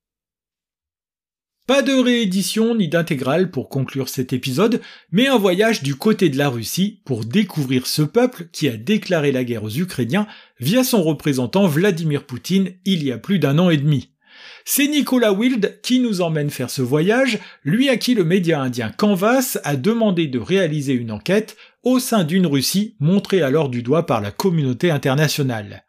Pas 1.68 1.82
de 1.82 1.92
réédition 1.92 2.74
ni 2.74 2.88
d'intégrale 2.88 3.52
pour 3.52 3.68
conclure 3.68 4.08
cet 4.08 4.32
épisode, 4.32 4.80
mais 5.12 5.28
un 5.28 5.38
voyage 5.38 5.84
du 5.84 5.94
côté 5.94 6.28
de 6.28 6.36
la 6.36 6.48
Russie 6.48 7.00
pour 7.04 7.24
découvrir 7.24 7.86
ce 7.86 8.02
peuple 8.02 8.48
qui 8.50 8.68
a 8.68 8.76
déclaré 8.76 9.30
la 9.30 9.44
guerre 9.44 9.62
aux 9.62 9.70
Ukrainiens 9.70 10.26
via 10.58 10.82
son 10.82 11.04
représentant 11.04 11.68
Vladimir 11.68 12.26
Poutine 12.26 12.72
il 12.84 13.04
y 13.04 13.12
a 13.12 13.18
plus 13.18 13.38
d'un 13.38 13.60
an 13.60 13.70
et 13.70 13.76
demi. 13.76 14.11
C'est 14.64 14.86
Nicolas 14.86 15.32
Wild 15.32 15.80
qui 15.82 15.98
nous 15.98 16.20
emmène 16.20 16.50
faire 16.50 16.70
ce 16.70 16.82
voyage, 16.82 17.38
lui 17.64 17.88
à 17.88 17.96
qui 17.96 18.14
le 18.14 18.24
média 18.24 18.60
indien 18.60 18.90
Canvas 18.90 19.58
a 19.64 19.76
demandé 19.76 20.28
de 20.28 20.38
réaliser 20.38 20.92
une 20.92 21.10
enquête 21.10 21.56
au 21.82 21.98
sein 21.98 22.22
d'une 22.22 22.46
Russie 22.46 22.94
montrée 23.00 23.42
alors 23.42 23.68
du 23.68 23.82
doigt 23.82 24.06
par 24.06 24.20
la 24.20 24.30
communauté 24.30 24.90
internationale. 24.90 25.84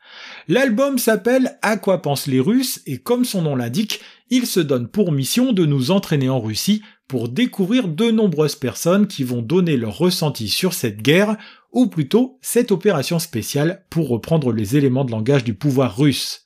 L'album 0.47 0.97
s'appelle 0.97 1.57
À 1.61 1.77
quoi 1.77 2.01
pensent 2.01 2.27
les 2.27 2.39
Russes 2.39 2.81
et 2.87 2.97
comme 2.97 3.25
son 3.25 3.43
nom 3.43 3.55
l'indique, 3.55 4.01
il 4.29 4.47
se 4.47 4.59
donne 4.59 4.87
pour 4.87 5.11
mission 5.11 5.53
de 5.53 5.65
nous 5.65 5.91
entraîner 5.91 6.29
en 6.29 6.39
Russie 6.39 6.81
pour 7.07 7.29
découvrir 7.29 7.87
de 7.87 8.09
nombreuses 8.09 8.55
personnes 8.55 9.07
qui 9.07 9.23
vont 9.23 9.43
donner 9.43 9.77
leur 9.77 9.97
ressenti 9.97 10.47
sur 10.47 10.73
cette 10.73 11.01
guerre, 11.01 11.37
ou 11.71 11.87
plutôt 11.87 12.39
cette 12.41 12.71
opération 12.71 13.19
spéciale 13.19 13.85
pour 13.89 14.07
reprendre 14.07 14.51
les 14.51 14.77
éléments 14.77 15.05
de 15.05 15.11
langage 15.11 15.43
du 15.43 15.53
pouvoir 15.53 15.97
russe. 15.97 16.42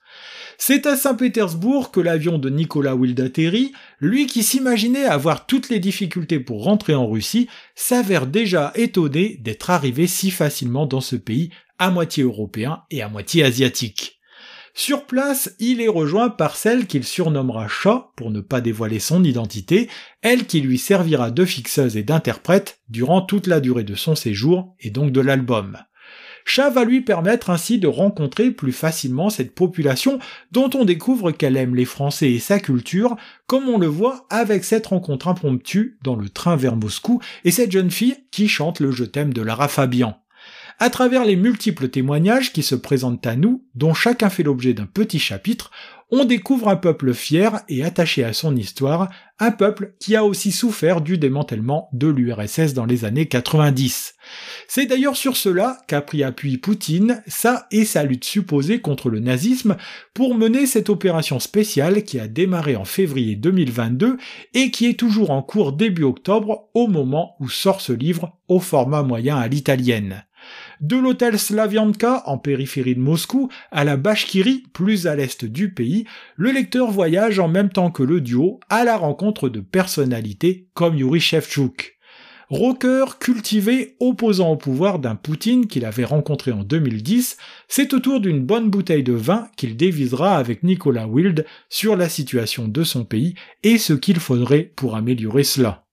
C'est 0.60 0.88
à 0.88 0.96
Saint-Pétersbourg 0.96 1.92
que 1.92 2.00
l'avion 2.00 2.40
de 2.40 2.50
Nicolas 2.50 2.96
Wild 2.96 3.20
atterrit, 3.20 3.74
lui 4.00 4.26
qui 4.26 4.42
s'imaginait 4.42 5.06
avoir 5.06 5.46
toutes 5.46 5.70
les 5.70 5.80
difficultés 5.80 6.40
pour 6.40 6.64
rentrer 6.64 6.96
en 6.96 7.08
Russie, 7.08 7.48
s'avère 7.76 8.26
déjà 8.26 8.72
étonné 8.76 9.38
d'être 9.42 9.70
arrivé 9.70 10.08
si 10.08 10.32
facilement 10.32 10.88
dans 10.88 11.02
ce 11.02 11.16
pays 11.16 11.52
à 11.78 11.92
moitié 11.92 12.24
européen 12.24 12.82
et 12.90 13.04
à 13.04 13.10
moitié 13.10 13.44
asiatique. 13.44 14.20
Sur 14.74 15.06
place, 15.06 15.56
il 15.60 15.82
est 15.82 15.88
rejoint 15.88 16.30
par 16.30 16.56
celle 16.56 16.86
qu'il 16.86 17.04
surnommera 17.04 17.68
Chat 17.68 18.12
pour 18.16 18.30
ne 18.30 18.42
pas 18.42 18.62
dévoiler 18.62 19.00
son 19.00 19.24
identité, 19.24 19.90
elle 20.22 20.46
qui 20.46 20.62
lui 20.62 20.78
servira 20.78 21.32
de 21.32 21.46
fixeuse 21.46 21.98
et 21.98 22.04
d'interprète 22.04 22.80
durant 22.90 23.22
toute 23.22 23.48
la 23.48 23.60
durée 23.60 23.84
de 23.84 23.96
son 23.96 24.16
séjour 24.16 24.76
et 24.80 24.92
donc 24.92 25.12
de 25.12 25.22
l'album. 25.22 25.80
Chat 26.50 26.70
va 26.70 26.86
lui 26.86 27.02
permettre 27.02 27.50
ainsi 27.50 27.78
de 27.78 27.90
rencontrer 27.90 28.52
plus 28.52 28.72
facilement 28.72 29.30
cette 29.30 29.54
population 29.54 30.18
dont 30.54 30.70
on 30.76 30.86
découvre 30.86 31.32
qu'elle 31.32 31.58
aime 31.58 31.76
les 31.76 31.84
Français 31.84 32.32
et 32.32 32.40
sa 32.40 32.58
culture, 32.58 33.18
comme 33.48 33.68
on 33.68 33.78
le 33.78 33.88
voit 33.88 34.26
avec 34.30 34.64
cette 34.64 34.88
rencontre 34.88 35.28
impromptue 35.28 35.98
dans 36.04 36.16
le 36.16 36.30
train 36.30 36.56
vers 36.56 36.78
Moscou 36.78 37.22
et 37.44 37.52
cette 37.52 37.74
jeune 37.74 37.92
fille 37.92 38.16
qui 38.32 38.48
chante 38.48 38.80
le 38.80 38.92
Je 38.92 39.04
t'aime 39.04 39.34
de 39.34 39.42
Lara 39.42 39.68
Fabian. 39.68 40.18
À 40.80 40.92
travers 40.92 41.26
les 41.26 41.36
multiples 41.36 41.90
témoignages 41.90 42.54
qui 42.54 42.62
se 42.62 42.76
présentent 42.76 43.26
à 43.26 43.36
nous, 43.36 43.66
dont 43.74 43.96
chacun 43.96 44.30
fait 44.30 44.44
l'objet 44.44 44.76
d'un 44.76 44.86
petit 44.86 45.18
chapitre, 45.18 45.72
on 46.12 46.24
découvre 46.24 46.70
un 46.70 46.76
peuple 46.76 47.16
fier 47.16 47.62
et 47.68 47.84
attaché 47.84 48.24
à 48.24 48.32
son 48.32 48.56
histoire, 48.56 49.10
un 49.40 49.50
peuple 49.50 49.96
qui 50.00 50.16
a 50.16 50.24
aussi 50.24 50.52
souffert 50.52 51.02
du 51.02 51.18
démantèlement 51.18 51.90
de 51.94 52.08
l'URSS 52.08 52.76
dans 52.76 52.86
les 52.86 53.06
années 53.06 53.26
90. 53.26 54.14
C'est 54.68 54.86
d'ailleurs 54.86 55.18
sur 55.18 55.36
cela 55.36 55.80
qu'a 55.88 56.02
pris 56.02 56.24
appui 56.24 56.60
Poutine, 56.60 57.24
ça 57.26 57.66
et 57.72 57.84
sa 57.84 58.04
lutte 58.04 58.24
supposée 58.24 58.80
contre 58.80 59.10
le 59.10 59.20
nazisme, 59.20 59.78
pour 60.14 60.36
mener 60.36 60.68
cette 60.68 60.92
opération 60.92 61.40
spéciale 61.40 62.04
qui 62.04 62.20
a 62.20 62.28
démarré 62.28 62.76
en 62.76 62.86
février 62.86 63.36
2022 63.36 64.18
et 64.54 64.70
qui 64.70 64.86
est 64.86 65.00
toujours 65.00 65.32
en 65.32 65.42
cours 65.42 65.74
début 65.74 66.04
octobre 66.04 66.70
au 66.76 66.88
moment 66.88 67.36
où 67.40 67.50
sort 67.50 67.82
ce 67.82 67.94
livre 67.94 68.38
au 68.48 68.60
format 68.60 69.02
moyen 69.02 69.38
à 69.38 69.48
l'italienne. 69.48 70.24
De 70.82 70.96
l'hôtel 70.96 71.40
Slavianka, 71.40 72.24
en 72.26 72.38
périphérie 72.38 72.96
de 72.96 73.00
Moscou, 73.00 73.50
à 73.72 73.84
la 73.84 73.98
Bashkiri, 73.98 74.64
plus 74.74 75.08
à 75.08 75.16
l'est 75.16 75.44
du 75.44 75.74
pays, 75.74 76.06
le 76.36 76.52
lecteur 76.52 76.92
voyage 76.92 77.40
en 77.40 77.48
même 77.48 77.70
temps 77.70 77.90
que 77.90 78.04
le 78.04 78.22
duo 78.22 78.60
à 78.70 78.84
la 78.84 78.96
rencontre 78.96 79.50
de 79.50 79.60
personnalités 79.60 80.68
comme 80.74 80.96
Yuri 80.96 81.20
Shevchuk. 81.20 81.98
Rocker, 82.50 83.18
cultivé, 83.20 83.98
opposant 84.00 84.52
au 84.52 84.56
pouvoir 84.56 85.00
d'un 85.00 85.16
Poutine 85.16 85.68
qu'il 85.68 85.84
avait 85.84 86.06
rencontré 86.06 86.52
en 86.52 86.64
2010, 86.64 87.38
c'est 87.68 87.94
autour 87.94 88.22
d'une 88.22 88.46
bonne 88.46 88.70
bouteille 88.70 89.04
de 89.04 89.14
vin 89.14 89.50
qu'il 89.58 89.76
dévisera 89.76 90.38
avec 90.38 90.64
Nicolas 90.64 91.08
Wild 91.08 91.46
sur 91.70 91.98
la 91.98 92.08
situation 92.08 92.70
de 92.70 92.84
son 92.84 93.04
pays 93.04 93.36
et 93.64 93.78
ce 93.78 93.92
qu'il 93.92 94.20
faudrait 94.20 94.72
pour 94.76 94.96
améliorer 94.96 95.44
cela. 95.44 95.87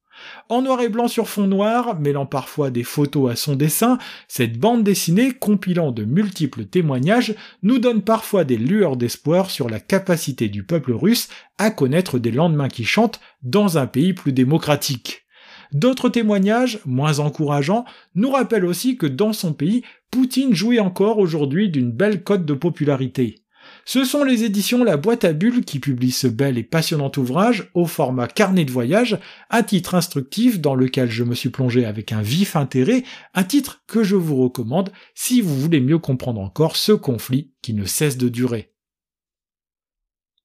En 0.50 0.60
noir 0.60 0.82
et 0.82 0.90
blanc 0.90 1.08
sur 1.08 1.26
fond 1.26 1.46
noir, 1.46 1.98
mêlant 1.98 2.26
parfois 2.26 2.70
des 2.70 2.82
photos 2.82 3.32
à 3.32 3.36
son 3.36 3.56
dessin, 3.56 3.98
cette 4.28 4.58
bande 4.58 4.84
dessinée, 4.84 5.32
compilant 5.32 5.90
de 5.90 6.04
multiples 6.04 6.66
témoignages, 6.66 7.34
nous 7.62 7.78
donne 7.78 8.02
parfois 8.02 8.44
des 8.44 8.58
lueurs 8.58 8.98
d'espoir 8.98 9.50
sur 9.50 9.70
la 9.70 9.80
capacité 9.80 10.50
du 10.50 10.62
peuple 10.62 10.92
russe 10.92 11.28
à 11.56 11.70
connaître 11.70 12.18
des 12.18 12.30
lendemains 12.30 12.68
qui 12.68 12.84
chantent 12.84 13.20
dans 13.42 13.78
un 13.78 13.86
pays 13.86 14.12
plus 14.12 14.32
démocratique. 14.32 15.24
D'autres 15.72 16.10
témoignages, 16.10 16.78
moins 16.84 17.20
encourageants, 17.20 17.86
nous 18.14 18.30
rappellent 18.30 18.66
aussi 18.66 18.98
que 18.98 19.06
dans 19.06 19.32
son 19.32 19.54
pays, 19.54 19.82
Poutine 20.10 20.54
jouit 20.54 20.78
encore 20.78 21.18
aujourd'hui 21.18 21.70
d'une 21.70 21.90
belle 21.90 22.22
cote 22.22 22.44
de 22.44 22.54
popularité. 22.54 23.43
Ce 23.86 24.04
sont 24.04 24.24
les 24.24 24.44
éditions 24.44 24.82
La 24.82 24.96
Boîte 24.96 25.24
à 25.24 25.34
Bulles 25.34 25.64
qui 25.64 25.78
publient 25.78 26.10
ce 26.10 26.26
bel 26.26 26.56
et 26.56 26.62
passionnant 26.62 27.12
ouvrage 27.18 27.70
au 27.74 27.84
format 27.84 28.26
carnet 28.26 28.64
de 28.64 28.72
voyage, 28.72 29.18
un 29.50 29.62
titre 29.62 29.94
instructif 29.94 30.60
dans 30.60 30.74
lequel 30.74 31.10
je 31.10 31.22
me 31.22 31.34
suis 31.34 31.50
plongé 31.50 31.84
avec 31.84 32.10
un 32.12 32.22
vif 32.22 32.56
intérêt, 32.56 33.04
un 33.34 33.44
titre 33.44 33.82
que 33.86 34.02
je 34.02 34.16
vous 34.16 34.36
recommande 34.36 34.90
si 35.14 35.42
vous 35.42 35.54
voulez 35.54 35.80
mieux 35.80 35.98
comprendre 35.98 36.40
encore 36.40 36.76
ce 36.76 36.92
conflit 36.92 37.52
qui 37.60 37.74
ne 37.74 37.84
cesse 37.84 38.16
de 38.16 38.30
durer. 38.30 38.70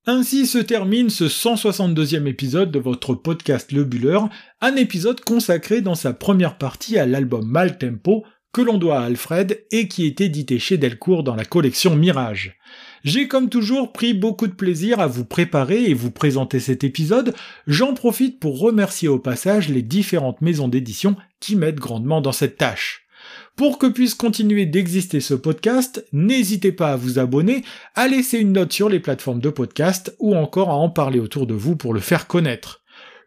Ainsi 0.05 0.47
se 0.47 0.57
termine 0.57 1.09
ce 1.09 1.25
162e 1.25 2.25
épisode 2.25 2.71
de 2.71 2.79
votre 2.79 3.13
podcast 3.13 3.71
Le 3.71 3.83
Buller, 3.83 4.19
un 4.59 4.75
épisode 4.75 5.21
consacré 5.21 5.81
dans 5.81 5.95
sa 5.95 6.13
première 6.13 6.57
partie 6.57 6.97
à 6.97 7.05
l'album 7.05 7.45
Mal 7.45 7.77
Tempo 7.77 8.25
que 8.51 8.61
l'on 8.61 8.77
doit 8.77 8.99
à 8.99 9.03
Alfred 9.03 9.63
et 9.71 9.87
qui 9.87 10.05
est 10.05 10.21
édité 10.21 10.57
chez 10.57 10.77
Delcourt 10.77 11.23
dans 11.23 11.35
la 11.35 11.45
collection 11.45 11.95
Mirage. 11.95 12.57
J'ai 13.03 13.27
comme 13.27 13.49
toujours 13.49 13.93
pris 13.93 14.13
beaucoup 14.13 14.47
de 14.47 14.53
plaisir 14.53 14.99
à 14.99 15.07
vous 15.07 15.25
préparer 15.25 15.85
et 15.85 15.93
vous 15.93 16.11
présenter 16.11 16.59
cet 16.59 16.83
épisode, 16.83 17.33
j'en 17.67 17.93
profite 17.93 18.39
pour 18.39 18.59
remercier 18.59 19.07
au 19.07 19.19
passage 19.19 19.69
les 19.69 19.81
différentes 19.81 20.41
maisons 20.41 20.67
d'édition 20.67 21.15
qui 21.39 21.55
m'aident 21.55 21.79
grandement 21.79 22.21
dans 22.21 22.31
cette 22.31 22.57
tâche. 22.57 23.05
Pour 23.55 23.77
que 23.77 23.87
puisse 23.87 24.15
continuer 24.15 24.65
d'exister 24.65 25.19
ce 25.19 25.33
podcast, 25.33 26.05
n'hésitez 26.13 26.71
pas 26.71 26.93
à 26.93 26.95
vous 26.95 27.19
abonner, 27.19 27.63
à 27.95 28.07
laisser 28.07 28.37
une 28.37 28.53
note 28.53 28.71
sur 28.71 28.89
les 28.89 28.99
plateformes 28.99 29.41
de 29.41 29.49
podcast 29.49 30.15
ou 30.19 30.35
encore 30.35 30.69
à 30.69 30.75
en 30.75 30.89
parler 30.89 31.19
autour 31.19 31.45
de 31.45 31.53
vous 31.53 31.75
pour 31.75 31.93
le 31.93 31.99
faire 31.99 32.27
connaître. 32.27 32.81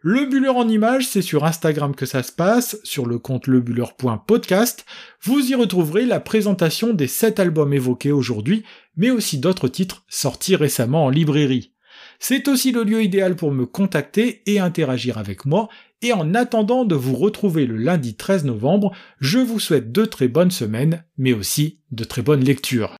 Le 0.05 0.25
Buller 0.25 0.49
en 0.49 0.67
images, 0.67 1.07
c'est 1.07 1.21
sur 1.21 1.45
Instagram 1.45 1.95
que 1.95 2.05
ça 2.05 2.23
se 2.23 2.33
passe, 2.33 2.77
sur 2.83 3.05
le 3.05 3.19
compte 3.19 3.47
lebuller.podcast. 3.47 4.85
Vous 5.21 5.39
y 5.49 5.55
retrouverez 5.55 6.05
la 6.05 6.19
présentation 6.19 6.93
des 6.93 7.07
7 7.07 7.39
albums 7.39 7.71
évoqués 7.71 8.11
aujourd'hui, 8.11 8.65
mais 8.97 9.11
aussi 9.11 9.37
d'autres 9.37 9.69
titres 9.69 10.03
sortis 10.09 10.57
récemment 10.57 11.05
en 11.05 11.09
librairie. 11.09 11.71
C'est 12.19 12.49
aussi 12.49 12.73
le 12.73 12.83
lieu 12.83 13.01
idéal 13.01 13.37
pour 13.37 13.53
me 13.53 13.65
contacter 13.65 14.43
et 14.45 14.59
interagir 14.59 15.17
avec 15.17 15.45
moi, 15.45 15.69
et 16.01 16.11
en 16.11 16.33
attendant 16.33 16.83
de 16.83 16.95
vous 16.95 17.15
retrouver 17.15 17.65
le 17.65 17.77
lundi 17.77 18.17
13 18.17 18.43
novembre, 18.43 18.91
je 19.21 19.39
vous 19.39 19.61
souhaite 19.61 19.93
de 19.93 20.03
très 20.03 20.27
bonnes 20.27 20.51
semaines, 20.51 21.05
mais 21.17 21.31
aussi 21.31 21.79
de 21.91 22.03
très 22.03 22.23
bonnes 22.23 22.43
lectures. 22.43 22.97